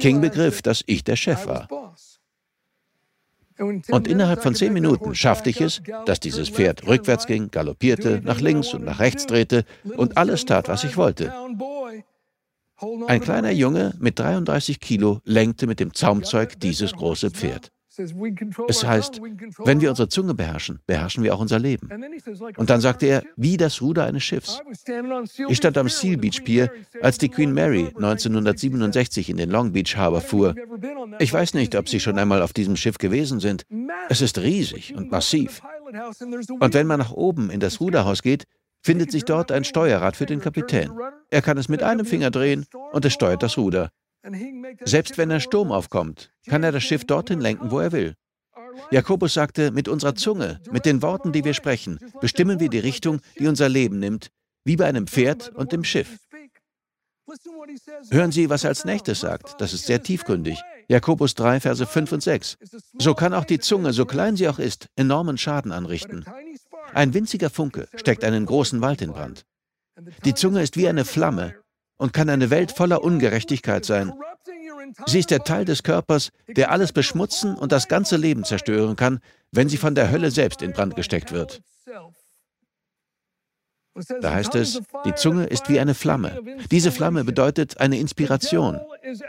King 0.00 0.20
begriff, 0.20 0.62
dass 0.62 0.84
ich 0.86 1.02
der 1.02 1.16
Chef 1.16 1.46
war. 1.46 1.68
Und 3.58 4.08
innerhalb 4.08 4.42
von 4.42 4.54
zehn 4.54 4.72
Minuten 4.72 5.14
schaffte 5.14 5.50
ich 5.50 5.60
es, 5.60 5.82
dass 6.06 6.20
dieses 6.20 6.48
Pferd 6.48 6.86
rückwärts 6.86 7.26
ging, 7.26 7.50
galoppierte, 7.50 8.20
nach 8.24 8.40
links 8.40 8.74
und 8.74 8.84
nach 8.84 8.98
rechts 8.98 9.26
drehte 9.26 9.64
und 9.96 10.16
alles 10.16 10.44
tat, 10.44 10.68
was 10.68 10.84
ich 10.84 10.96
wollte. 10.96 11.32
Ein 13.06 13.20
kleiner 13.20 13.52
Junge 13.52 13.94
mit 13.98 14.18
33 14.18 14.80
Kilo 14.80 15.20
lenkte 15.24 15.66
mit 15.66 15.78
dem 15.78 15.94
Zaumzeug 15.94 16.58
dieses 16.58 16.92
große 16.92 17.30
Pferd. 17.30 17.70
Es 18.68 18.84
heißt, 18.84 19.20
wenn 19.64 19.80
wir 19.80 19.90
unsere 19.90 20.08
Zunge 20.08 20.34
beherrschen, 20.34 20.80
beherrschen 20.86 21.22
wir 21.22 21.34
auch 21.34 21.40
unser 21.40 21.58
Leben. 21.58 21.88
Und 22.56 22.70
dann 22.70 22.80
sagte 22.80 23.06
er, 23.06 23.22
wie 23.36 23.56
das 23.56 23.82
Ruder 23.82 24.04
eines 24.04 24.22
Schiffs. 24.22 24.60
Ich 25.48 25.56
stand 25.58 25.76
am 25.76 25.88
Seal 25.88 26.16
Beach 26.16 26.42
Pier, 26.44 26.70
als 27.00 27.18
die 27.18 27.28
Queen 27.28 27.52
Mary 27.52 27.88
1967 27.96 29.28
in 29.30 29.36
den 29.36 29.50
Long 29.50 29.72
Beach 29.72 29.96
Harbor 29.96 30.20
fuhr. 30.20 30.54
Ich 31.18 31.32
weiß 31.32 31.54
nicht, 31.54 31.76
ob 31.76 31.88
Sie 31.88 32.00
schon 32.00 32.18
einmal 32.18 32.42
auf 32.42 32.52
diesem 32.52 32.76
Schiff 32.76 32.98
gewesen 32.98 33.40
sind. 33.40 33.66
Es 34.08 34.22
ist 34.22 34.38
riesig 34.38 34.94
und 34.94 35.10
massiv. 35.10 35.60
Und 36.60 36.74
wenn 36.74 36.86
man 36.86 36.98
nach 36.98 37.12
oben 37.12 37.50
in 37.50 37.60
das 37.60 37.80
Ruderhaus 37.80 38.22
geht, 38.22 38.44
findet 38.82 39.12
sich 39.12 39.24
dort 39.24 39.52
ein 39.52 39.64
Steuerrad 39.64 40.16
für 40.16 40.26
den 40.26 40.40
Kapitän. 40.40 40.90
Er 41.30 41.42
kann 41.42 41.58
es 41.58 41.68
mit 41.68 41.82
einem 41.82 42.06
Finger 42.06 42.30
drehen 42.30 42.66
und 42.92 43.04
es 43.04 43.12
steuert 43.12 43.42
das 43.42 43.56
Ruder. 43.56 43.90
Selbst 44.84 45.18
wenn 45.18 45.32
ein 45.32 45.40
Sturm 45.40 45.72
aufkommt, 45.72 46.32
kann 46.46 46.62
er 46.62 46.72
das 46.72 46.82
Schiff 46.82 47.04
dorthin 47.04 47.40
lenken, 47.40 47.70
wo 47.70 47.80
er 47.80 47.92
will. 47.92 48.14
Jakobus 48.90 49.34
sagte, 49.34 49.70
mit 49.70 49.88
unserer 49.88 50.14
Zunge, 50.14 50.60
mit 50.70 50.86
den 50.86 51.02
Worten, 51.02 51.32
die 51.32 51.44
wir 51.44 51.54
sprechen, 51.54 51.98
bestimmen 52.20 52.60
wir 52.60 52.68
die 52.68 52.78
Richtung, 52.78 53.20
die 53.38 53.46
unser 53.46 53.68
Leben 53.68 53.98
nimmt, 53.98 54.30
wie 54.64 54.76
bei 54.76 54.86
einem 54.86 55.06
Pferd 55.06 55.50
und 55.54 55.72
dem 55.72 55.84
Schiff. 55.84 56.18
Hören 58.10 58.32
Sie, 58.32 58.50
was 58.50 58.64
er 58.64 58.70
als 58.70 58.84
nächstes 58.84 59.20
sagt. 59.20 59.60
Das 59.60 59.72
ist 59.72 59.86
sehr 59.86 60.02
tiefgründig. 60.02 60.60
Jakobus 60.88 61.34
3, 61.34 61.60
Verse 61.60 61.86
5 61.86 62.12
und 62.12 62.22
6. 62.22 62.58
So 62.98 63.14
kann 63.14 63.32
auch 63.32 63.44
die 63.44 63.60
Zunge, 63.60 63.92
so 63.92 64.04
klein 64.04 64.36
sie 64.36 64.48
auch 64.48 64.58
ist, 64.58 64.88
enormen 64.96 65.38
Schaden 65.38 65.72
anrichten. 65.72 66.24
Ein 66.92 67.14
winziger 67.14 67.48
Funke 67.48 67.88
steckt 67.94 68.24
einen 68.24 68.44
großen 68.44 68.80
Wald 68.80 69.00
in 69.02 69.12
Brand. 69.12 69.46
Die 70.24 70.34
Zunge 70.34 70.62
ist 70.62 70.76
wie 70.76 70.88
eine 70.88 71.04
Flamme, 71.04 71.54
und 72.02 72.12
kann 72.12 72.28
eine 72.28 72.50
Welt 72.50 72.72
voller 72.72 73.04
Ungerechtigkeit 73.04 73.84
sein. 73.84 74.12
Sie 75.06 75.20
ist 75.20 75.30
der 75.30 75.44
Teil 75.44 75.64
des 75.64 75.84
Körpers, 75.84 76.32
der 76.48 76.72
alles 76.72 76.90
beschmutzen 76.90 77.54
und 77.54 77.70
das 77.70 77.86
ganze 77.86 78.16
Leben 78.16 78.42
zerstören 78.42 78.96
kann, 78.96 79.20
wenn 79.52 79.68
sie 79.68 79.76
von 79.76 79.94
der 79.94 80.10
Hölle 80.10 80.32
selbst 80.32 80.62
in 80.62 80.72
Brand 80.72 80.96
gesteckt 80.96 81.30
wird. 81.30 81.62
Da 84.20 84.32
heißt 84.34 84.56
es, 84.56 84.80
die 85.04 85.14
Zunge 85.14 85.44
ist 85.44 85.68
wie 85.68 85.78
eine 85.78 85.94
Flamme. 85.94 86.40
Diese 86.72 86.90
Flamme 86.90 87.22
bedeutet 87.22 87.78
eine 87.78 87.98
Inspiration. 87.98 88.80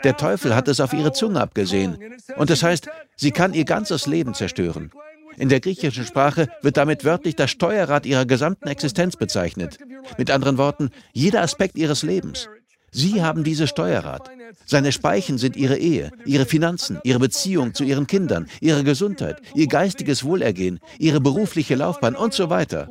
Der 0.02 0.16
Teufel 0.16 0.56
hat 0.56 0.66
es 0.66 0.80
auf 0.80 0.92
ihre 0.92 1.12
Zunge 1.12 1.40
abgesehen. 1.40 1.96
Und 2.36 2.50
das 2.50 2.64
heißt, 2.64 2.88
sie 3.14 3.30
kann 3.30 3.54
ihr 3.54 3.66
ganzes 3.66 4.06
Leben 4.06 4.34
zerstören. 4.34 4.90
In 5.36 5.48
der 5.48 5.60
griechischen 5.60 6.04
Sprache 6.04 6.48
wird 6.62 6.76
damit 6.76 7.04
wörtlich 7.04 7.36
das 7.36 7.50
Steuerrad 7.50 8.06
ihrer 8.06 8.24
gesamten 8.24 8.68
Existenz 8.68 9.16
bezeichnet. 9.16 9.78
Mit 10.18 10.30
anderen 10.30 10.58
Worten, 10.58 10.90
jeder 11.12 11.42
Aspekt 11.42 11.76
ihres 11.76 12.02
Lebens. 12.02 12.48
Sie 12.94 13.24
haben 13.24 13.42
dieses 13.42 13.70
Steuerrad. 13.70 14.30
Seine 14.66 14.92
Speichen 14.92 15.36
sind 15.36 15.56
Ihre 15.56 15.76
Ehe, 15.76 16.12
Ihre 16.24 16.46
Finanzen, 16.46 17.00
Ihre 17.02 17.18
Beziehung 17.18 17.74
zu 17.74 17.82
Ihren 17.82 18.06
Kindern, 18.06 18.46
Ihre 18.60 18.84
Gesundheit, 18.84 19.42
Ihr 19.54 19.66
geistiges 19.66 20.22
Wohlergehen, 20.22 20.78
Ihre 21.00 21.20
berufliche 21.20 21.74
Laufbahn 21.74 22.14
und 22.14 22.34
so 22.34 22.50
weiter. 22.50 22.88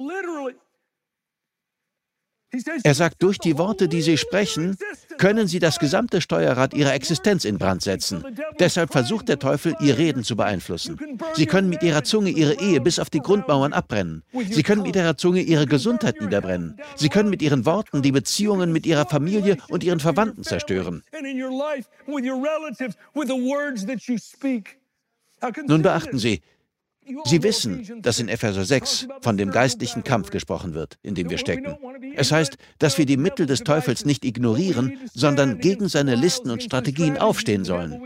Er 2.83 2.93
sagt, 2.93 3.23
durch 3.23 3.37
die 3.37 3.57
Worte, 3.57 3.87
die 3.87 4.01
Sie 4.01 4.17
sprechen, 4.17 4.77
können 5.17 5.47
Sie 5.47 5.59
das 5.59 5.79
gesamte 5.79 6.21
Steuerrad 6.21 6.73
Ihrer 6.73 6.93
Existenz 6.93 7.45
in 7.45 7.57
Brand 7.57 7.81
setzen. 7.81 8.23
Deshalb 8.59 8.91
versucht 8.91 9.29
der 9.29 9.39
Teufel, 9.39 9.75
Ihr 9.79 9.97
Reden 9.97 10.23
zu 10.23 10.35
beeinflussen. 10.35 10.99
Sie 11.33 11.45
können 11.45 11.69
mit 11.69 11.83
Ihrer 11.83 12.03
Zunge 12.03 12.29
Ihre 12.29 12.59
Ehe 12.59 12.81
bis 12.81 12.99
auf 12.99 13.09
die 13.09 13.19
Grundmauern 13.19 13.73
abbrennen. 13.73 14.23
Sie 14.49 14.63
können 14.63 14.83
mit 14.83 14.95
Ihrer 14.95 15.17
Zunge 15.17 15.41
Ihre 15.41 15.65
Gesundheit 15.65 16.21
niederbrennen. 16.21 16.77
Sie 16.95 17.09
können 17.09 17.29
mit 17.29 17.41
Ihren 17.41 17.65
Worten 17.65 18.01
die 18.01 18.11
Beziehungen 18.11 18.71
mit 18.71 18.85
Ihrer 18.85 19.05
Familie 19.05 19.57
und 19.69 19.83
Ihren 19.83 19.99
Verwandten 19.99 20.43
zerstören. 20.43 21.03
Nun 25.67 25.81
beachten 25.81 26.19
Sie, 26.19 26.41
Sie 27.25 27.43
wissen, 27.43 28.01
dass 28.01 28.19
in 28.19 28.27
Epheser 28.27 28.65
6 28.65 29.07
von 29.21 29.37
dem 29.37 29.51
geistlichen 29.51 30.03
Kampf 30.03 30.29
gesprochen 30.29 30.73
wird, 30.73 30.97
in 31.03 31.15
dem 31.15 31.29
wir 31.29 31.37
stecken. 31.37 31.75
Es 32.15 32.31
heißt, 32.31 32.57
dass 32.79 32.97
wir 32.97 33.05
die 33.05 33.17
Mittel 33.17 33.45
des 33.45 33.61
Teufels 33.61 34.05
nicht 34.05 34.25
ignorieren, 34.25 34.97
sondern 35.13 35.59
gegen 35.59 35.87
seine 35.87 36.15
Listen 36.15 36.49
und 36.49 36.63
Strategien 36.63 37.17
aufstehen 37.17 37.65
sollen. 37.65 38.01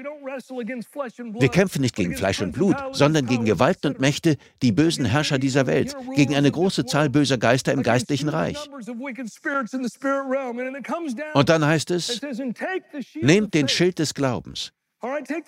Wir 1.40 1.50
kämpfen 1.50 1.82
nicht 1.82 1.96
gegen 1.96 2.16
Fleisch 2.16 2.42
und 2.42 2.52
Blut, 2.52 2.76
sondern 2.92 3.26
gegen 3.26 3.46
Gewalten 3.46 3.88
und 3.88 4.00
Mächte, 4.00 4.38
die 4.62 4.72
bösen 4.72 5.06
Herrscher 5.06 5.40
dieser 5.40 5.66
Welt, 5.68 5.96
gegen 6.16 6.36
eine 6.36 6.52
große 6.52 6.86
Zahl 6.86 7.10
böser 7.10 7.38
Geister 7.38 7.74
im 7.74 7.82
geistlichen 7.82 8.30
Reich. 8.30 8.58
Und 11.34 11.50
dann 11.50 11.66
heißt 11.66 11.92
es, 11.92 12.22
nehmt 13.16 13.54
den 13.54 13.68
Schild 13.68 14.00
des 14.00 14.14
Glaubens. 14.14 14.72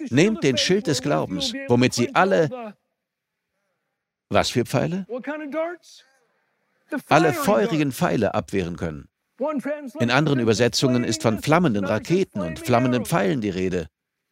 Nehmt 0.10 0.44
den 0.44 0.58
Schild 0.58 0.88
des 0.88 1.02
Glaubens, 1.02 1.54
womit 1.68 1.94
sie 1.94 2.14
alle 2.14 2.76
was 4.30 4.50
für 4.50 4.66
Pfeile? 4.66 5.06
Alle 7.10 7.34
feurigen 7.34 7.92
Pfeile 7.92 8.34
abwehren 8.34 8.78
können. 8.78 9.10
In 10.00 10.12
anderen 10.12 10.40
Übersetzungen 10.40 11.04
ist 11.04 11.22
von 11.22 11.40
flammenden 11.40 11.86
Raketen 11.86 12.42
und 12.42 12.60
flammenden 12.60 13.06
Pfeilen 13.06 13.42
die 13.42 13.50
Rede. 13.50 13.88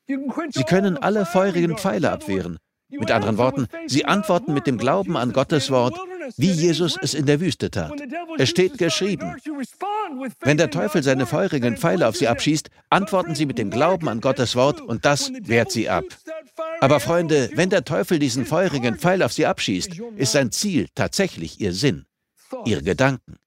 Sie 0.08 0.64
können 0.64 0.98
alle 0.98 1.26
feurigen 1.26 1.78
Pfeile 1.78 2.12
abwehren. 2.12 2.60
Mit 2.90 3.12
anderen 3.12 3.38
Worten, 3.38 3.68
sie 3.88 4.06
antworten 4.06 4.54
mit 4.54 4.66
dem 4.66 4.78
Glauben 4.78 5.18
an 5.18 5.34
Gottes 5.34 5.70
Wort, 5.72 5.98
wie 6.36 6.52
Jesus 6.52 6.98
es 7.02 7.14
in 7.14 7.26
der 7.26 7.40
Wüste 7.40 7.72
tat. 7.72 7.94
Es 8.38 8.50
steht 8.50 8.78
geschrieben. 8.78 9.36
Wenn 10.42 10.58
der 10.58 10.70
Teufel 10.70 11.04
seine 11.04 11.26
feurigen 11.26 11.78
Pfeile 11.78 12.08
auf 12.08 12.18
sie 12.18 12.28
abschießt, 12.28 12.70
antworten 12.90 13.36
sie 13.36 13.46
mit 13.46 13.58
dem 13.58 13.70
Glauben 13.70 14.10
an 14.10 14.22
Gottes 14.22 14.56
Wort 14.56 14.82
und 14.82 15.06
das 15.06 15.32
wehrt 15.42 15.72
sie 15.72 15.90
ab. 15.90 16.06
Aber 16.82 17.00
Freunde, 17.00 17.50
wenn 17.54 17.70
der 17.70 17.86
Teufel 17.86 18.20
diesen 18.20 18.46
feurigen 18.46 18.98
Pfeil 18.98 19.24
auf 19.24 19.34
sie 19.34 19.46
abschießt, 19.46 20.00
ist 20.16 20.32
sein 20.32 20.52
Ziel 20.52 20.88
tatsächlich 20.96 21.60
ihr 21.62 21.74
Sinn, 21.74 22.06
ihre 22.66 22.84
Gedanken. 22.84 23.38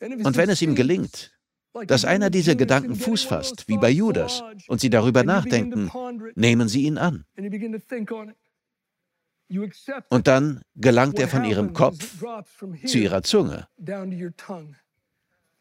Und 0.00 0.36
wenn 0.36 0.48
es 0.48 0.62
ihm 0.62 0.74
gelingt, 0.74 1.32
dass 1.86 2.04
einer 2.04 2.30
dieser 2.30 2.54
Gedanken 2.54 2.94
Fuß 2.94 3.24
fasst, 3.24 3.68
wie 3.68 3.76
bei 3.76 3.90
Judas, 3.90 4.42
und 4.68 4.80
sie 4.80 4.90
darüber 4.90 5.24
nachdenken, 5.24 5.90
nehmen 6.34 6.68
sie 6.68 6.84
ihn 6.84 6.98
an. 6.98 7.24
Und 10.10 10.26
dann 10.26 10.62
gelangt 10.74 11.18
er 11.18 11.28
von 11.28 11.44
ihrem 11.44 11.72
Kopf 11.72 12.24
zu 12.84 12.98
ihrer 12.98 13.22
Zunge. 13.22 13.66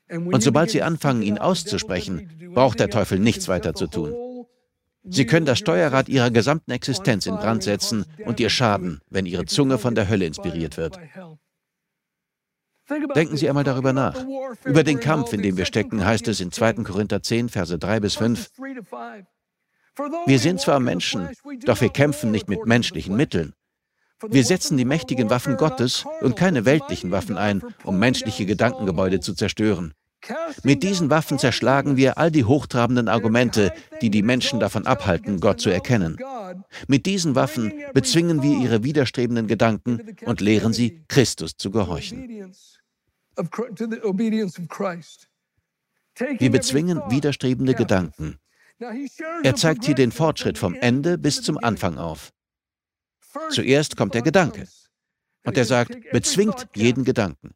Und 0.10 0.42
sobald 0.42 0.70
sie 0.70 0.82
anfangen, 0.82 1.22
ihn 1.22 1.38
auszusprechen, 1.38 2.52
braucht 2.54 2.80
der 2.80 2.90
Teufel 2.90 3.20
nichts 3.20 3.48
weiter 3.48 3.74
zu 3.74 3.88
tun. 3.88 4.14
Sie 5.10 5.26
können 5.26 5.46
das 5.46 5.60
Steuerrad 5.60 6.10
ihrer 6.10 6.32
gesamten 6.32 6.72
Existenz 6.72 7.26
in 7.26 7.36
Brand 7.36 7.64
setzen 7.64 8.06
und 8.26 8.40
ihr 8.40 8.50
schaden, 8.50 9.02
wenn 9.10 9.26
ihre 9.26 9.46
Zunge 9.46 9.78
von 9.78 9.96
der 9.96 10.10
Hölle 10.10 10.26
inspiriert 10.26 10.78
wird. 10.78 11.00
Denken 13.16 13.36
Sie 13.36 13.50
einmal 13.50 13.66
darüber 13.66 13.92
nach. 13.92 14.16
Über 14.64 14.84
den 14.84 15.00
Kampf, 15.00 15.34
in 15.34 15.42
dem 15.42 15.58
wir 15.58 15.66
stecken, 15.66 16.06
heißt 16.06 16.28
es 16.30 16.40
in 16.40 16.52
2. 16.52 16.74
Korinther 16.84 17.22
10, 17.22 17.50
Verse 17.50 17.78
3 17.78 18.00
bis 18.00 18.16
5. 18.16 18.50
Wir 20.26 20.40
sind 20.40 20.62
zwar 20.62 20.80
Menschen, 20.80 21.30
doch 21.66 21.82
wir 21.82 21.90
kämpfen 21.90 22.32
nicht 22.32 22.48
mit 22.48 22.66
menschlichen 22.66 23.16
Mitteln. 23.16 23.54
Wir 24.28 24.44
setzen 24.44 24.78
die 24.78 24.86
mächtigen 24.86 25.30
Waffen 25.30 25.58
Gottes 25.58 26.06
und 26.22 26.36
keine 26.36 26.66
weltlichen 26.66 27.12
Waffen 27.12 27.38
ein, 27.38 27.62
um 27.84 28.00
menschliche 28.00 28.46
Gedankengebäude 28.46 29.20
zu 29.20 29.34
zerstören. 29.34 29.94
Mit 30.64 30.84
diesen 30.84 31.10
Waffen 31.10 31.40
zerschlagen 31.40 31.96
wir 31.96 32.18
all 32.18 32.32
die 32.32 32.44
hochtrabenden 32.44 33.08
Argumente, 33.08 33.72
die 34.02 34.10
die 34.10 34.24
Menschen 34.24 34.60
davon 34.60 34.86
abhalten, 34.86 35.40
Gott 35.40 35.62
zu 35.62 35.70
erkennen. 35.70 36.18
Mit 36.88 37.06
diesen 37.06 37.36
Waffen 37.36 37.72
bezwingen 37.94 38.42
wir 38.42 38.58
ihre 38.58 38.84
widerstrebenden 38.84 39.48
Gedanken 39.48 40.16
und 40.26 40.42
lehren 40.42 40.74
sie, 40.74 41.04
Christus 41.08 41.56
zu 41.56 41.72
gehorchen. 41.72 42.52
Wir 46.40 46.52
bezwingen 46.52 47.02
widerstrebende 47.10 47.76
Gedanken. 47.76 48.40
Er 49.44 49.56
zeigt 49.56 49.86
hier 49.86 49.96
den 49.96 50.12
Fortschritt 50.12 50.58
vom 50.58 50.74
Ende 50.74 51.18
bis 51.18 51.42
zum 51.42 51.58
Anfang 51.58 51.98
auf. 51.98 52.32
Zuerst 53.50 53.98
kommt 53.98 54.14
der 54.14 54.22
Gedanke. 54.22 54.68
Und 55.46 55.58
er 55.58 55.66
sagt, 55.66 55.98
bezwingt 56.12 56.68
jeden 56.76 57.04
Gedanken. 57.04 57.56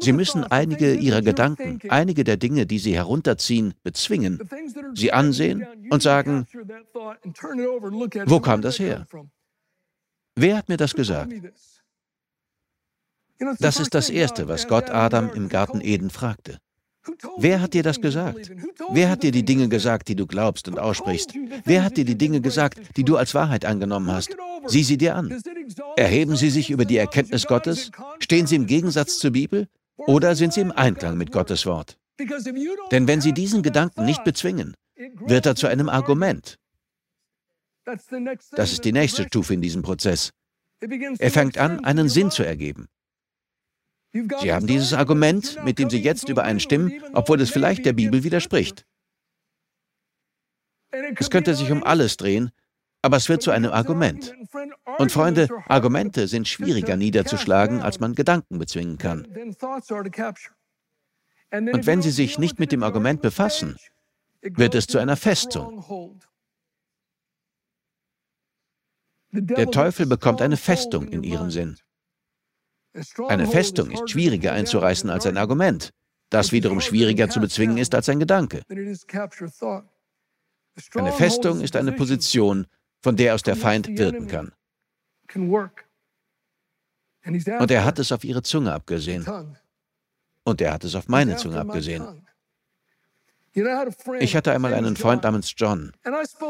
Sie 0.00 0.12
müssen 0.12 0.44
einige 0.44 0.94
ihrer 0.94 1.20
Gedanken, 1.20 1.78
einige 1.90 2.24
der 2.24 2.38
Dinge, 2.38 2.66
die 2.66 2.78
sie 2.78 2.94
herunterziehen, 2.94 3.74
bezwingen, 3.82 4.40
sie 4.94 5.12
ansehen 5.12 5.66
und 5.90 6.02
sagen, 6.02 6.46
wo 8.26 8.40
kam 8.40 8.62
das 8.62 8.78
her? 8.78 9.06
Wer 10.36 10.56
hat 10.56 10.68
mir 10.68 10.78
das 10.78 10.94
gesagt? 10.94 11.32
Das 13.58 13.78
ist 13.78 13.94
das 13.94 14.10
Erste, 14.10 14.48
was 14.48 14.68
Gott 14.68 14.90
Adam 14.90 15.30
im 15.34 15.48
Garten 15.48 15.80
Eden 15.80 16.10
fragte. 16.10 16.60
Wer 17.36 17.60
hat 17.60 17.74
dir 17.74 17.82
das 17.82 18.00
gesagt? 18.00 18.50
Wer 18.90 19.10
hat 19.10 19.22
dir 19.22 19.30
die 19.30 19.44
Dinge 19.44 19.68
gesagt, 19.68 20.08
die 20.08 20.16
du 20.16 20.26
glaubst 20.26 20.68
und 20.68 20.78
aussprichst? 20.78 21.34
Wer 21.64 21.84
hat 21.84 21.96
dir 21.96 22.04
die 22.04 22.16
Dinge 22.16 22.40
gesagt, 22.40 22.96
die 22.96 23.04
du 23.04 23.16
als 23.16 23.34
Wahrheit 23.34 23.64
angenommen 23.64 24.10
hast? 24.10 24.36
Sieh 24.66 24.82
sie 24.82 24.96
dir 24.96 25.14
an. 25.14 25.42
Erheben 25.96 26.36
sie 26.36 26.50
sich 26.50 26.70
über 26.70 26.84
die 26.84 26.96
Erkenntnis 26.96 27.46
Gottes? 27.46 27.90
Stehen 28.20 28.46
sie 28.46 28.56
im 28.56 28.66
Gegensatz 28.66 29.18
zur 29.18 29.32
Bibel? 29.32 29.68
Oder 29.96 30.34
sind 30.34 30.52
sie 30.52 30.60
im 30.60 30.72
Einklang 30.72 31.16
mit 31.16 31.32
Gottes 31.32 31.66
Wort? 31.66 31.98
Denn 32.90 33.08
wenn 33.08 33.20
sie 33.20 33.32
diesen 33.32 33.62
Gedanken 33.62 34.04
nicht 34.04 34.24
bezwingen, 34.24 34.74
wird 35.26 35.46
er 35.46 35.56
zu 35.56 35.66
einem 35.66 35.88
Argument. 35.88 36.58
Das 37.84 38.72
ist 38.72 38.84
die 38.84 38.92
nächste 38.92 39.24
Stufe 39.24 39.54
in 39.54 39.60
diesem 39.60 39.82
Prozess. 39.82 40.30
Er 41.18 41.30
fängt 41.30 41.58
an, 41.58 41.84
einen 41.84 42.08
Sinn 42.08 42.30
zu 42.30 42.44
ergeben. 42.44 42.88
Sie 44.14 44.52
haben 44.52 44.68
dieses 44.68 44.92
Argument, 44.92 45.58
mit 45.64 45.80
dem 45.80 45.90
Sie 45.90 46.00
jetzt 46.00 46.28
übereinstimmen, 46.28 47.02
obwohl 47.14 47.40
es 47.40 47.50
vielleicht 47.50 47.84
der 47.84 47.94
Bibel 47.94 48.22
widerspricht. 48.22 48.86
Es 51.16 51.30
könnte 51.30 51.56
sich 51.56 51.72
um 51.72 51.82
alles 51.82 52.16
drehen, 52.16 52.52
aber 53.02 53.16
es 53.16 53.28
wird 53.28 53.42
zu 53.42 53.50
einem 53.50 53.72
Argument. 53.72 54.32
Und 54.98 55.10
Freunde, 55.10 55.48
Argumente 55.66 56.28
sind 56.28 56.46
schwieriger 56.46 56.96
niederzuschlagen, 56.96 57.82
als 57.82 57.98
man 57.98 58.14
Gedanken 58.14 58.58
bezwingen 58.58 58.98
kann. 58.98 59.26
Und 61.50 61.86
wenn 61.86 62.00
Sie 62.00 62.12
sich 62.12 62.38
nicht 62.38 62.60
mit 62.60 62.70
dem 62.70 62.84
Argument 62.84 63.20
befassen, 63.20 63.76
wird 64.42 64.76
es 64.76 64.86
zu 64.86 64.98
einer 64.98 65.16
Festung. 65.16 65.84
Der 69.32 69.70
Teufel 69.72 70.06
bekommt 70.06 70.40
eine 70.40 70.56
Festung 70.56 71.08
in 71.08 71.24
Ihrem 71.24 71.50
Sinn. 71.50 71.78
Eine 73.28 73.46
Festung 73.46 73.90
ist 73.90 74.10
schwieriger 74.10 74.52
einzureißen 74.52 75.10
als 75.10 75.26
ein 75.26 75.36
Argument, 75.36 75.90
das 76.30 76.52
wiederum 76.52 76.80
schwieriger 76.80 77.28
zu 77.28 77.40
bezwingen 77.40 77.76
ist 77.78 77.94
als 77.94 78.08
ein 78.08 78.20
Gedanke. 78.20 78.62
Eine 80.94 81.12
Festung 81.12 81.60
ist 81.60 81.76
eine 81.76 81.92
Position, 81.92 82.66
von 83.02 83.16
der 83.16 83.34
aus 83.34 83.42
der 83.42 83.56
Feind 83.56 83.88
wirken 83.98 84.28
kann. 84.28 84.52
Und 87.58 87.70
er 87.70 87.84
hat 87.84 87.98
es 87.98 88.12
auf 88.12 88.24
ihre 88.24 88.42
Zunge 88.42 88.72
abgesehen. 88.72 89.26
Und 90.44 90.60
er 90.60 90.72
hat 90.72 90.84
es 90.84 90.94
auf 90.94 91.08
meine 91.08 91.36
Zunge 91.36 91.58
abgesehen. 91.58 92.26
Ich 94.18 94.36
hatte 94.36 94.52
einmal 94.52 94.74
einen 94.74 94.96
Freund 94.96 95.22
namens 95.22 95.54
John. 95.56 95.92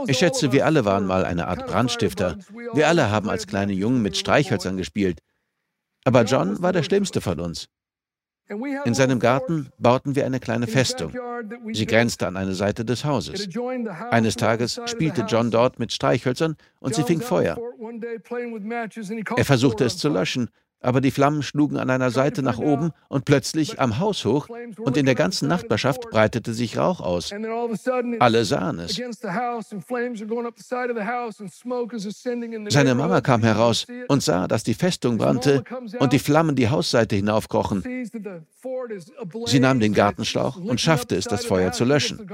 Ich 0.06 0.18
schätze, 0.18 0.52
wir 0.52 0.64
alle 0.64 0.84
waren 0.84 1.06
mal 1.06 1.24
eine 1.24 1.48
Art 1.48 1.66
Brandstifter. 1.66 2.38
Wir 2.72 2.88
alle 2.88 3.10
haben 3.10 3.28
als 3.28 3.46
kleine 3.46 3.74
Jungen 3.74 4.02
mit 4.02 4.16
Streichhölzern 4.16 4.76
gespielt. 4.76 5.20
Aber 6.04 6.24
John 6.24 6.62
war 6.62 6.72
der 6.72 6.82
schlimmste 6.82 7.20
von 7.20 7.40
uns. 7.40 7.68
In 8.84 8.92
seinem 8.92 9.20
Garten 9.20 9.70
bauten 9.78 10.14
wir 10.16 10.26
eine 10.26 10.38
kleine 10.38 10.66
Festung. 10.66 11.16
Sie 11.72 11.86
grenzte 11.86 12.26
an 12.26 12.36
eine 12.36 12.54
Seite 12.54 12.84
des 12.84 13.04
Hauses. 13.04 13.48
Eines 14.10 14.36
Tages 14.36 14.78
spielte 14.84 15.22
John 15.22 15.50
dort 15.50 15.78
mit 15.78 15.92
Streichhölzern 15.92 16.56
und 16.80 16.94
sie 16.94 17.04
fing 17.04 17.22
Feuer. 17.22 17.58
Er 19.36 19.44
versuchte 19.46 19.84
es 19.84 19.96
zu 19.96 20.10
löschen, 20.10 20.50
aber 20.84 21.00
die 21.00 21.10
Flammen 21.10 21.42
schlugen 21.42 21.78
an 21.78 21.90
einer 21.90 22.10
Seite 22.10 22.42
nach 22.42 22.58
oben 22.58 22.90
und 23.08 23.24
plötzlich 23.24 23.80
am 23.80 23.98
Haus 23.98 24.24
hoch 24.24 24.48
und 24.78 24.96
in 24.96 25.06
der 25.06 25.14
ganzen 25.14 25.48
Nachbarschaft 25.48 26.10
breitete 26.10 26.52
sich 26.52 26.76
Rauch 26.76 27.00
aus. 27.00 27.32
Alle 28.18 28.44
sahen 28.44 28.78
es. 28.80 29.00
Seine 32.68 32.94
Mama 32.94 33.20
kam 33.20 33.42
heraus 33.42 33.86
und 34.08 34.22
sah, 34.22 34.46
dass 34.46 34.62
die 34.62 34.74
Festung 34.74 35.18
brannte 35.18 35.64
und 35.98 36.12
die 36.12 36.18
Flammen 36.18 36.54
die 36.54 36.68
Hausseite 36.68 37.16
hinaufkrochen. 37.16 37.82
Sie 39.46 39.60
nahm 39.60 39.80
den 39.80 39.94
Gartenschlauch 39.94 40.56
und 40.56 40.80
schaffte 40.80 41.16
es, 41.16 41.24
das 41.24 41.44
Feuer 41.44 41.72
zu 41.72 41.84
löschen. 41.84 42.26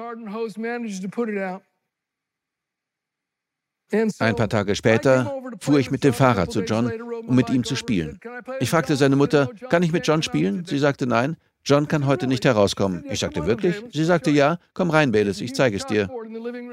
Ein 3.92 4.36
paar 4.36 4.48
Tage 4.48 4.74
später 4.74 5.32
fuhr 5.58 5.78
ich 5.78 5.90
mit 5.90 6.04
dem 6.04 6.12
Fahrrad 6.12 6.52
zu 6.52 6.62
John, 6.62 6.92
um 7.26 7.34
mit 7.34 7.50
ihm 7.50 7.64
zu 7.64 7.76
spielen. 7.76 8.20
Ich 8.60 8.70
fragte 8.70 8.96
seine 8.96 9.16
Mutter, 9.16 9.48
kann 9.68 9.82
ich 9.82 9.92
mit 9.92 10.06
John 10.06 10.22
spielen? 10.22 10.64
Sie 10.64 10.78
sagte 10.78 11.06
nein. 11.06 11.36
John 11.62 11.88
kann 11.88 12.06
heute 12.06 12.26
nicht 12.26 12.44
herauskommen. 12.44 13.04
Ich 13.10 13.20
sagte 13.20 13.46
wirklich? 13.46 13.82
Sie 13.92 14.04
sagte 14.04 14.30
ja. 14.30 14.58
Komm 14.72 14.90
rein, 14.90 15.12
Bayless, 15.12 15.42
ich 15.42 15.54
zeige 15.54 15.76
es 15.76 15.84
dir. 15.84 16.08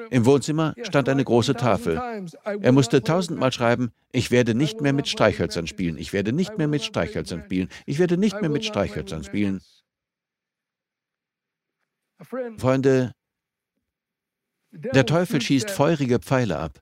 Im 0.09 0.25
Wohnzimmer 0.25 0.73
stand 0.83 1.09
eine 1.09 1.25
große 1.25 1.55
Tafel. 1.55 2.01
Er 2.61 2.71
musste 2.71 3.01
tausendmal 3.03 3.51
schreiben, 3.51 3.91
ich 4.11 4.31
werde 4.31 4.55
nicht 4.55 4.79
mehr 4.79 4.93
mit 4.93 5.07
Streichhölzern 5.09 5.67
spielen. 5.67 5.97
Ich 5.97 6.13
werde 6.13 6.31
nicht 6.31 6.57
mehr 6.57 6.67
mit 6.67 6.83
Streichhölzern 6.83 7.43
spielen. 7.43 7.67
Ich 7.85 7.99
werde 7.99 8.17
nicht 8.17 8.39
mehr 8.39 8.49
mit 8.49 8.63
Streichhölzern 8.63 9.23
spielen. 9.23 9.61
Freunde, 12.57 13.11
der 14.71 15.05
Teufel 15.05 15.41
schießt 15.41 15.69
feurige 15.69 16.19
Pfeile 16.19 16.57
ab. 16.57 16.79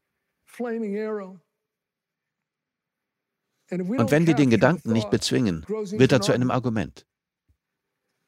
Und 3.69 4.11
wenn 4.11 4.27
wir 4.27 4.35
den 4.35 4.49
Gedanken 4.49 4.91
nicht 4.91 5.09
bezwingen, 5.09 5.65
wird 5.67 6.11
er 6.11 6.21
zu 6.21 6.31
einem 6.31 6.51
Argument. 6.51 7.05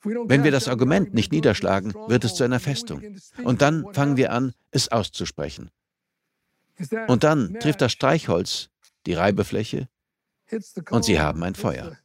Wenn 0.04 0.44
wir 0.44 0.52
das 0.52 0.68
Argument 0.68 1.14
nicht 1.14 1.32
niederschlagen, 1.32 1.94
wird 1.94 2.24
es 2.24 2.36
zu 2.36 2.44
einer 2.44 2.60
Festung. 2.60 3.04
Und 3.44 3.62
dann 3.62 3.86
fangen 3.94 4.18
wir 4.18 4.32
an, 4.32 4.54
es 4.72 4.90
auszusprechen. 4.90 5.70
Und 7.08 7.24
dann 7.24 7.60
trifft 7.60 7.82
das 7.82 7.92
Streichholz 7.92 8.70
die 9.06 9.14
Reibefläche 9.14 9.90
und 10.92 11.04
Sie 11.04 11.20
haben 11.20 11.44
ein 11.44 11.56
Feuer. 11.56 11.98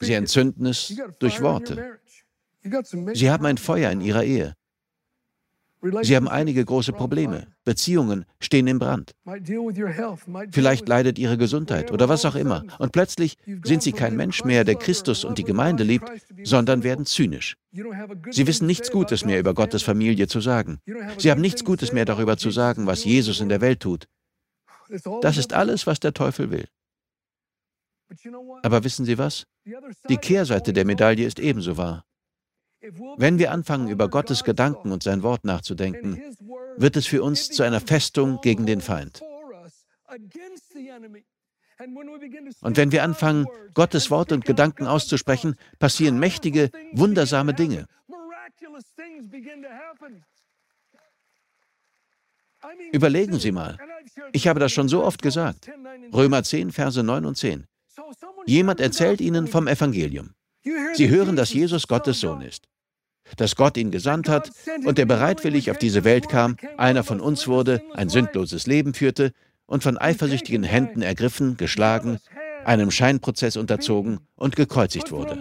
Sie 0.00 0.12
entzünden 0.12 0.66
es 0.66 0.94
durch 1.18 1.42
Worte. 1.42 1.98
Sie 3.14 3.30
haben 3.30 3.46
ein 3.46 3.58
Feuer 3.58 3.90
in 3.90 4.00
Ihrer 4.00 4.24
Ehe. 4.24 4.56
Sie 6.02 6.16
haben 6.16 6.28
einige 6.28 6.64
große 6.64 6.92
Probleme. 6.92 7.46
Beziehungen 7.64 8.24
stehen 8.40 8.66
im 8.66 8.78
Brand. 8.78 9.14
Vielleicht 10.50 10.88
leidet 10.88 11.18
Ihre 11.18 11.36
Gesundheit 11.36 11.90
oder 11.92 12.08
was 12.08 12.24
auch 12.24 12.34
immer. 12.34 12.64
Und 12.78 12.92
plötzlich 12.92 13.36
sind 13.64 13.82
Sie 13.82 13.92
kein 13.92 14.16
Mensch 14.16 14.44
mehr, 14.44 14.64
der 14.64 14.76
Christus 14.76 15.24
und 15.24 15.38
die 15.38 15.44
Gemeinde 15.44 15.84
liebt, 15.84 16.10
sondern 16.44 16.82
werden 16.82 17.06
zynisch. 17.06 17.56
Sie 18.30 18.46
wissen 18.46 18.66
nichts 18.66 18.90
Gutes 18.90 19.24
mehr 19.24 19.38
über 19.38 19.54
Gottes 19.54 19.82
Familie 19.82 20.28
zu 20.28 20.40
sagen. 20.40 20.80
Sie 21.18 21.30
haben 21.30 21.40
nichts 21.40 21.64
Gutes 21.64 21.92
mehr 21.92 22.04
darüber 22.04 22.36
zu 22.36 22.50
sagen, 22.50 22.86
was 22.86 23.04
Jesus 23.04 23.40
in 23.40 23.48
der 23.48 23.60
Welt 23.60 23.80
tut. 23.80 24.08
Das 25.20 25.36
ist 25.36 25.52
alles, 25.52 25.86
was 25.86 26.00
der 26.00 26.14
Teufel 26.14 26.50
will. 26.50 26.68
Aber 28.62 28.84
wissen 28.84 29.04
Sie 29.04 29.18
was? 29.18 29.46
Die 30.08 30.16
Kehrseite 30.16 30.72
der 30.72 30.84
Medaille 30.84 31.26
ist 31.26 31.40
ebenso 31.40 31.76
wahr. 31.76 32.04
Wenn 33.16 33.38
wir 33.38 33.52
anfangen, 33.52 33.88
über 33.88 34.08
Gottes 34.08 34.44
Gedanken 34.44 34.92
und 34.92 35.02
sein 35.02 35.22
Wort 35.22 35.44
nachzudenken, 35.44 36.20
wird 36.76 36.96
es 36.96 37.06
für 37.06 37.22
uns 37.22 37.48
zu 37.48 37.62
einer 37.62 37.80
Festung 37.80 38.40
gegen 38.42 38.66
den 38.66 38.80
Feind. 38.80 39.22
Und 42.60 42.76
wenn 42.76 42.92
wir 42.92 43.02
anfangen, 43.02 43.46
Gottes 43.74 44.10
Wort 44.10 44.32
und 44.32 44.44
Gedanken 44.44 44.86
auszusprechen, 44.86 45.56
passieren 45.78 46.18
mächtige, 46.18 46.70
wundersame 46.92 47.54
Dinge. 47.54 47.86
Überlegen 52.92 53.38
Sie 53.38 53.52
mal. 53.52 53.78
Ich 54.32 54.48
habe 54.48 54.60
das 54.60 54.72
schon 54.72 54.88
so 54.88 55.04
oft 55.04 55.20
gesagt. 55.22 55.70
Römer 56.12 56.42
10, 56.42 56.72
Verse 56.72 57.02
9 57.02 57.24
und 57.24 57.36
10. 57.36 57.66
Jemand 58.46 58.80
erzählt 58.80 59.20
Ihnen 59.20 59.48
vom 59.48 59.66
Evangelium. 59.66 60.34
Sie 60.94 61.08
hören, 61.08 61.36
dass 61.36 61.52
Jesus 61.52 61.86
Gottes 61.86 62.20
Sohn 62.20 62.40
ist 62.40 62.66
dass 63.36 63.56
Gott 63.56 63.76
ihn 63.76 63.90
gesandt 63.90 64.28
hat 64.28 64.50
und 64.84 64.98
der 64.98 65.06
bereitwillig 65.06 65.70
auf 65.70 65.78
diese 65.78 66.04
Welt 66.04 66.28
kam, 66.28 66.56
einer 66.76 67.04
von 67.04 67.20
uns 67.20 67.48
wurde, 67.48 67.82
ein 67.94 68.08
sündloses 68.08 68.66
Leben 68.66 68.94
führte 68.94 69.32
und 69.66 69.82
von 69.82 69.98
eifersüchtigen 69.98 70.62
Händen 70.62 71.02
ergriffen, 71.02 71.56
geschlagen, 71.56 72.18
einem 72.64 72.90
Scheinprozess 72.90 73.56
unterzogen 73.56 74.20
und 74.36 74.56
gekreuzigt 74.56 75.10
wurde. 75.10 75.40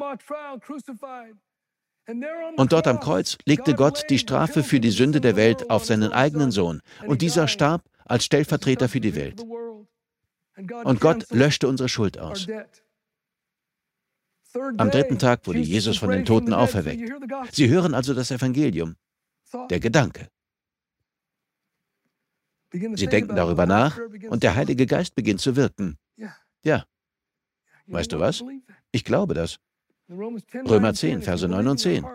Und 2.57 2.71
dort 2.71 2.87
am 2.87 2.99
Kreuz 2.99 3.37
legte 3.45 3.73
Gott 3.73 4.03
die 4.09 4.19
Strafe 4.19 4.63
für 4.63 4.79
die 4.79 4.91
Sünde 4.91 5.21
der 5.21 5.35
Welt 5.35 5.69
auf 5.69 5.85
seinen 5.85 6.11
eigenen 6.11 6.51
Sohn, 6.51 6.81
und 7.07 7.21
dieser 7.21 7.47
starb 7.47 7.83
als 8.05 8.25
Stellvertreter 8.25 8.87
für 8.89 9.01
die 9.01 9.15
Welt. 9.15 9.43
Und 10.83 11.01
Gott 11.01 11.25
löschte 11.31 11.67
unsere 11.67 11.89
Schuld 11.89 12.19
aus. 12.19 12.47
Am 14.77 14.91
dritten 14.91 15.19
Tag 15.19 15.45
wurde 15.47 15.59
Jesus 15.59 15.97
von 15.97 16.09
den 16.09 16.25
Toten 16.25 16.53
auferweckt. 16.53 17.11
Sie 17.51 17.69
hören 17.69 17.93
also 17.93 18.13
das 18.13 18.31
Evangelium, 18.31 18.95
der 19.69 19.79
Gedanke. 19.79 20.29
Sie 22.71 23.07
denken 23.07 23.35
darüber 23.35 23.65
nach 23.65 23.99
und 24.29 24.43
der 24.43 24.55
Heilige 24.55 24.85
Geist 24.85 25.15
beginnt 25.15 25.41
zu 25.41 25.55
wirken. 25.55 25.97
Ja. 26.63 26.85
Weißt 27.87 28.11
du 28.11 28.19
was? 28.19 28.43
Ich 28.91 29.03
glaube 29.03 29.33
das. 29.33 29.59
Römer 30.09 30.93
10, 30.93 31.21
Verse 31.21 31.47
9 31.47 31.67
und 31.67 31.77
10. 31.77 32.05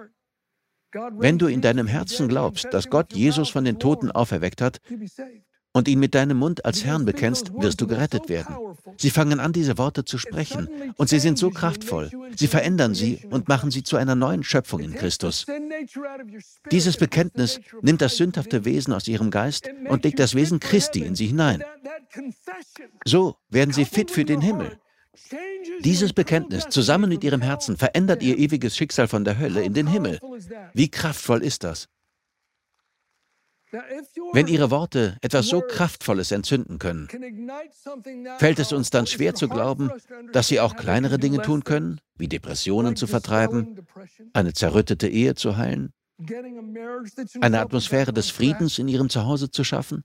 Wenn 0.93 1.39
du 1.39 1.47
in 1.47 1.61
deinem 1.61 1.87
Herzen 1.87 2.29
glaubst, 2.29 2.67
dass 2.73 2.91
Gott 2.91 3.13
Jesus 3.13 3.49
von 3.51 3.65
den 3.65 3.79
Toten 3.79 4.11
auferweckt 4.11 4.61
hat 4.61 4.81
und 5.73 5.89
ihn 5.89 6.01
mit 6.01 6.15
deinem 6.15 6.39
Mund 6.39 6.65
als 6.65 6.85
Herrn 6.85 7.05
bekennst, 7.05 7.53
wirst 7.55 7.81
du 7.81 7.87
gerettet 7.87 8.29
werden. 8.29 8.57
Sie 8.97 9.11
fangen 9.11 9.41
an, 9.41 9.53
diese 9.53 9.79
Worte 9.79 10.05
zu 10.05 10.19
sprechen, 10.19 10.69
und 10.97 11.09
sie 11.09 11.21
sind 11.21 11.39
so 11.39 11.51
kraftvoll. 11.51 12.11
Sie 12.37 12.49
verändern 12.49 12.95
sie 12.95 13.23
und 13.31 13.49
machen 13.49 13.71
sie 13.71 13.83
zu 13.83 13.97
einer 13.97 14.15
neuen 14.15 14.43
Schöpfung 14.43 14.81
in 14.81 14.95
Christus. 14.95 15.47
Dieses 16.73 16.97
Bekenntnis 16.97 17.61
nimmt 17.83 18.01
das 18.01 18.17
sündhafte 18.17 18.65
Wesen 18.65 18.93
aus 18.93 19.07
ihrem 19.09 19.31
Geist 19.31 19.71
und 19.89 20.05
legt 20.05 20.19
das 20.19 20.35
Wesen 20.35 20.61
Christi 20.61 21.01
in 21.01 21.15
sie 21.15 21.27
hinein. 21.27 21.63
So 23.05 23.37
werden 23.49 23.73
sie 23.73 23.85
fit 23.85 24.11
für 24.11 24.25
den 24.25 24.41
Himmel. 24.41 24.79
Dieses 25.81 26.13
Bekenntnis 26.13 26.69
zusammen 26.69 27.09
mit 27.09 27.23
ihrem 27.25 27.43
Herzen 27.43 27.77
verändert 27.77 28.23
ihr 28.23 28.39
ewiges 28.39 28.77
Schicksal 28.77 29.09
von 29.09 29.25
der 29.25 29.39
Hölle 29.39 29.63
in 29.63 29.75
den 29.75 29.87
Himmel. 29.87 30.19
Wie 30.73 30.91
kraftvoll 30.91 31.43
ist 31.43 31.65
das? 31.65 31.89
Wenn 34.33 34.49
Ihre 34.49 34.71
Worte 34.71 35.17
etwas 35.21 35.47
so 35.47 35.61
Kraftvolles 35.61 36.33
entzünden 36.33 36.79
können, 36.79 37.09
fällt 38.39 38.59
es 38.59 38.73
uns 38.73 38.91
dann 38.91 39.07
schwer 39.07 39.35
zu 39.35 39.49
glauben, 39.49 39.91
dass 40.33 40.49
Sie 40.49 40.61
auch 40.61 40.75
kleinere 40.77 41.19
Dinge 41.19 41.43
tun 41.43 41.63
können, 41.63 42.01
wie 42.17 42.29
Depressionen 42.29 42.97
zu 42.97 43.07
vertreiben, 43.07 43.87
eine 44.33 44.53
zerrüttete 44.53 45.09
Ehe 45.09 45.35
zu 45.35 45.57
heilen, 45.57 45.93
eine 47.41 47.61
Atmosphäre 47.61 48.13
des 48.13 48.31
Friedens 48.31 48.79
in 48.79 48.89
Ihrem 48.89 49.09
Zuhause 49.09 49.51
zu 49.51 49.63
schaffen, 49.63 50.05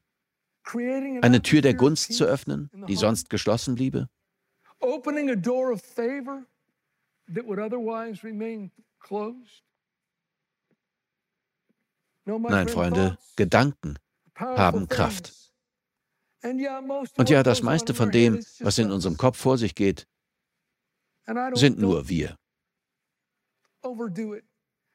eine 1.21 1.41
Tür 1.41 1.61
der 1.61 1.73
Gunst 1.73 2.13
zu 2.13 2.25
öffnen, 2.25 2.69
die 2.87 2.95
sonst 2.95 3.29
geschlossen 3.29 3.75
bliebe? 3.75 4.07
Nein, 12.25 12.67
Freunde, 12.69 13.17
Gedanken 13.35 13.99
haben 14.35 14.87
Kraft. 14.87 15.33
Und 16.43 17.29
ja, 17.29 17.43
das 17.43 17.61
meiste 17.63 17.93
von 17.93 18.11
dem, 18.11 18.43
was 18.59 18.77
in 18.77 18.91
unserem 18.91 19.17
Kopf 19.17 19.37
vor 19.37 19.57
sich 19.57 19.73
geht, 19.75 20.07
sind 21.53 21.79
nur 21.79 22.07
wir. 22.09 22.37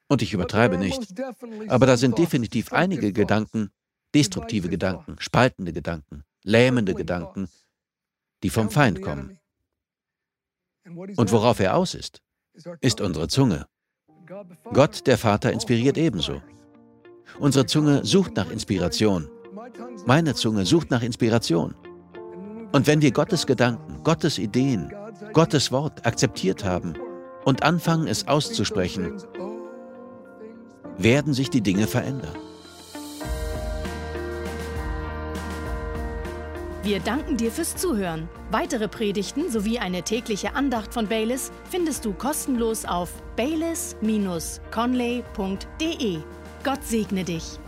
Und 0.08 0.22
ich 0.22 0.32
übertreibe 0.32 0.78
nicht. 0.78 1.20
Aber 1.68 1.86
da 1.86 1.96
sind 1.96 2.18
definitiv 2.18 2.72
einige 2.72 3.12
Gedanken, 3.12 3.70
destruktive 4.14 4.68
Gedanken, 4.68 5.16
spaltende 5.20 5.72
Gedanken, 5.72 6.24
lähmende 6.42 6.94
Gedanken, 6.94 7.48
die 8.42 8.50
vom 8.50 8.70
Feind 8.70 9.02
kommen. 9.02 9.38
Und 10.84 11.30
worauf 11.30 11.60
er 11.60 11.76
aus 11.76 11.94
ist, 11.94 12.22
ist 12.80 13.00
unsere 13.00 13.28
Zunge. 13.28 13.66
Gott, 14.64 15.06
der 15.06 15.18
Vater, 15.18 15.52
inspiriert 15.52 15.98
ebenso. 15.98 16.42
Unsere 17.38 17.66
Zunge 17.66 18.04
sucht 18.04 18.36
nach 18.36 18.50
Inspiration. 18.50 19.28
Meine 20.06 20.34
Zunge 20.34 20.66
sucht 20.66 20.90
nach 20.90 21.02
Inspiration. 21.02 21.74
Und 22.72 22.86
wenn 22.86 23.02
wir 23.02 23.10
Gottes 23.10 23.46
Gedanken, 23.46 24.02
Gottes 24.04 24.38
Ideen, 24.38 24.92
Gottes 25.32 25.72
Wort 25.72 26.06
akzeptiert 26.06 26.64
haben 26.64 26.94
und 27.44 27.62
anfangen 27.62 28.06
es 28.06 28.28
auszusprechen, 28.28 29.14
werden 30.98 31.34
sich 31.34 31.50
die 31.50 31.62
Dinge 31.62 31.86
verändern. 31.86 32.36
Wir 36.82 36.98
danken 36.98 37.36
dir 37.36 37.52
fürs 37.52 37.76
Zuhören. 37.76 38.26
Weitere 38.50 38.88
Predigten 38.88 39.50
sowie 39.50 39.78
eine 39.78 40.02
tägliche 40.02 40.54
Andacht 40.54 40.94
von 40.94 41.08
Baylis 41.08 41.52
findest 41.70 42.06
du 42.06 42.14
kostenlos 42.14 42.86
auf 42.86 43.12
baylis-conley.de. 43.36 46.18
Gott 46.62 46.84
segne 46.84 47.24
dich. 47.24 47.58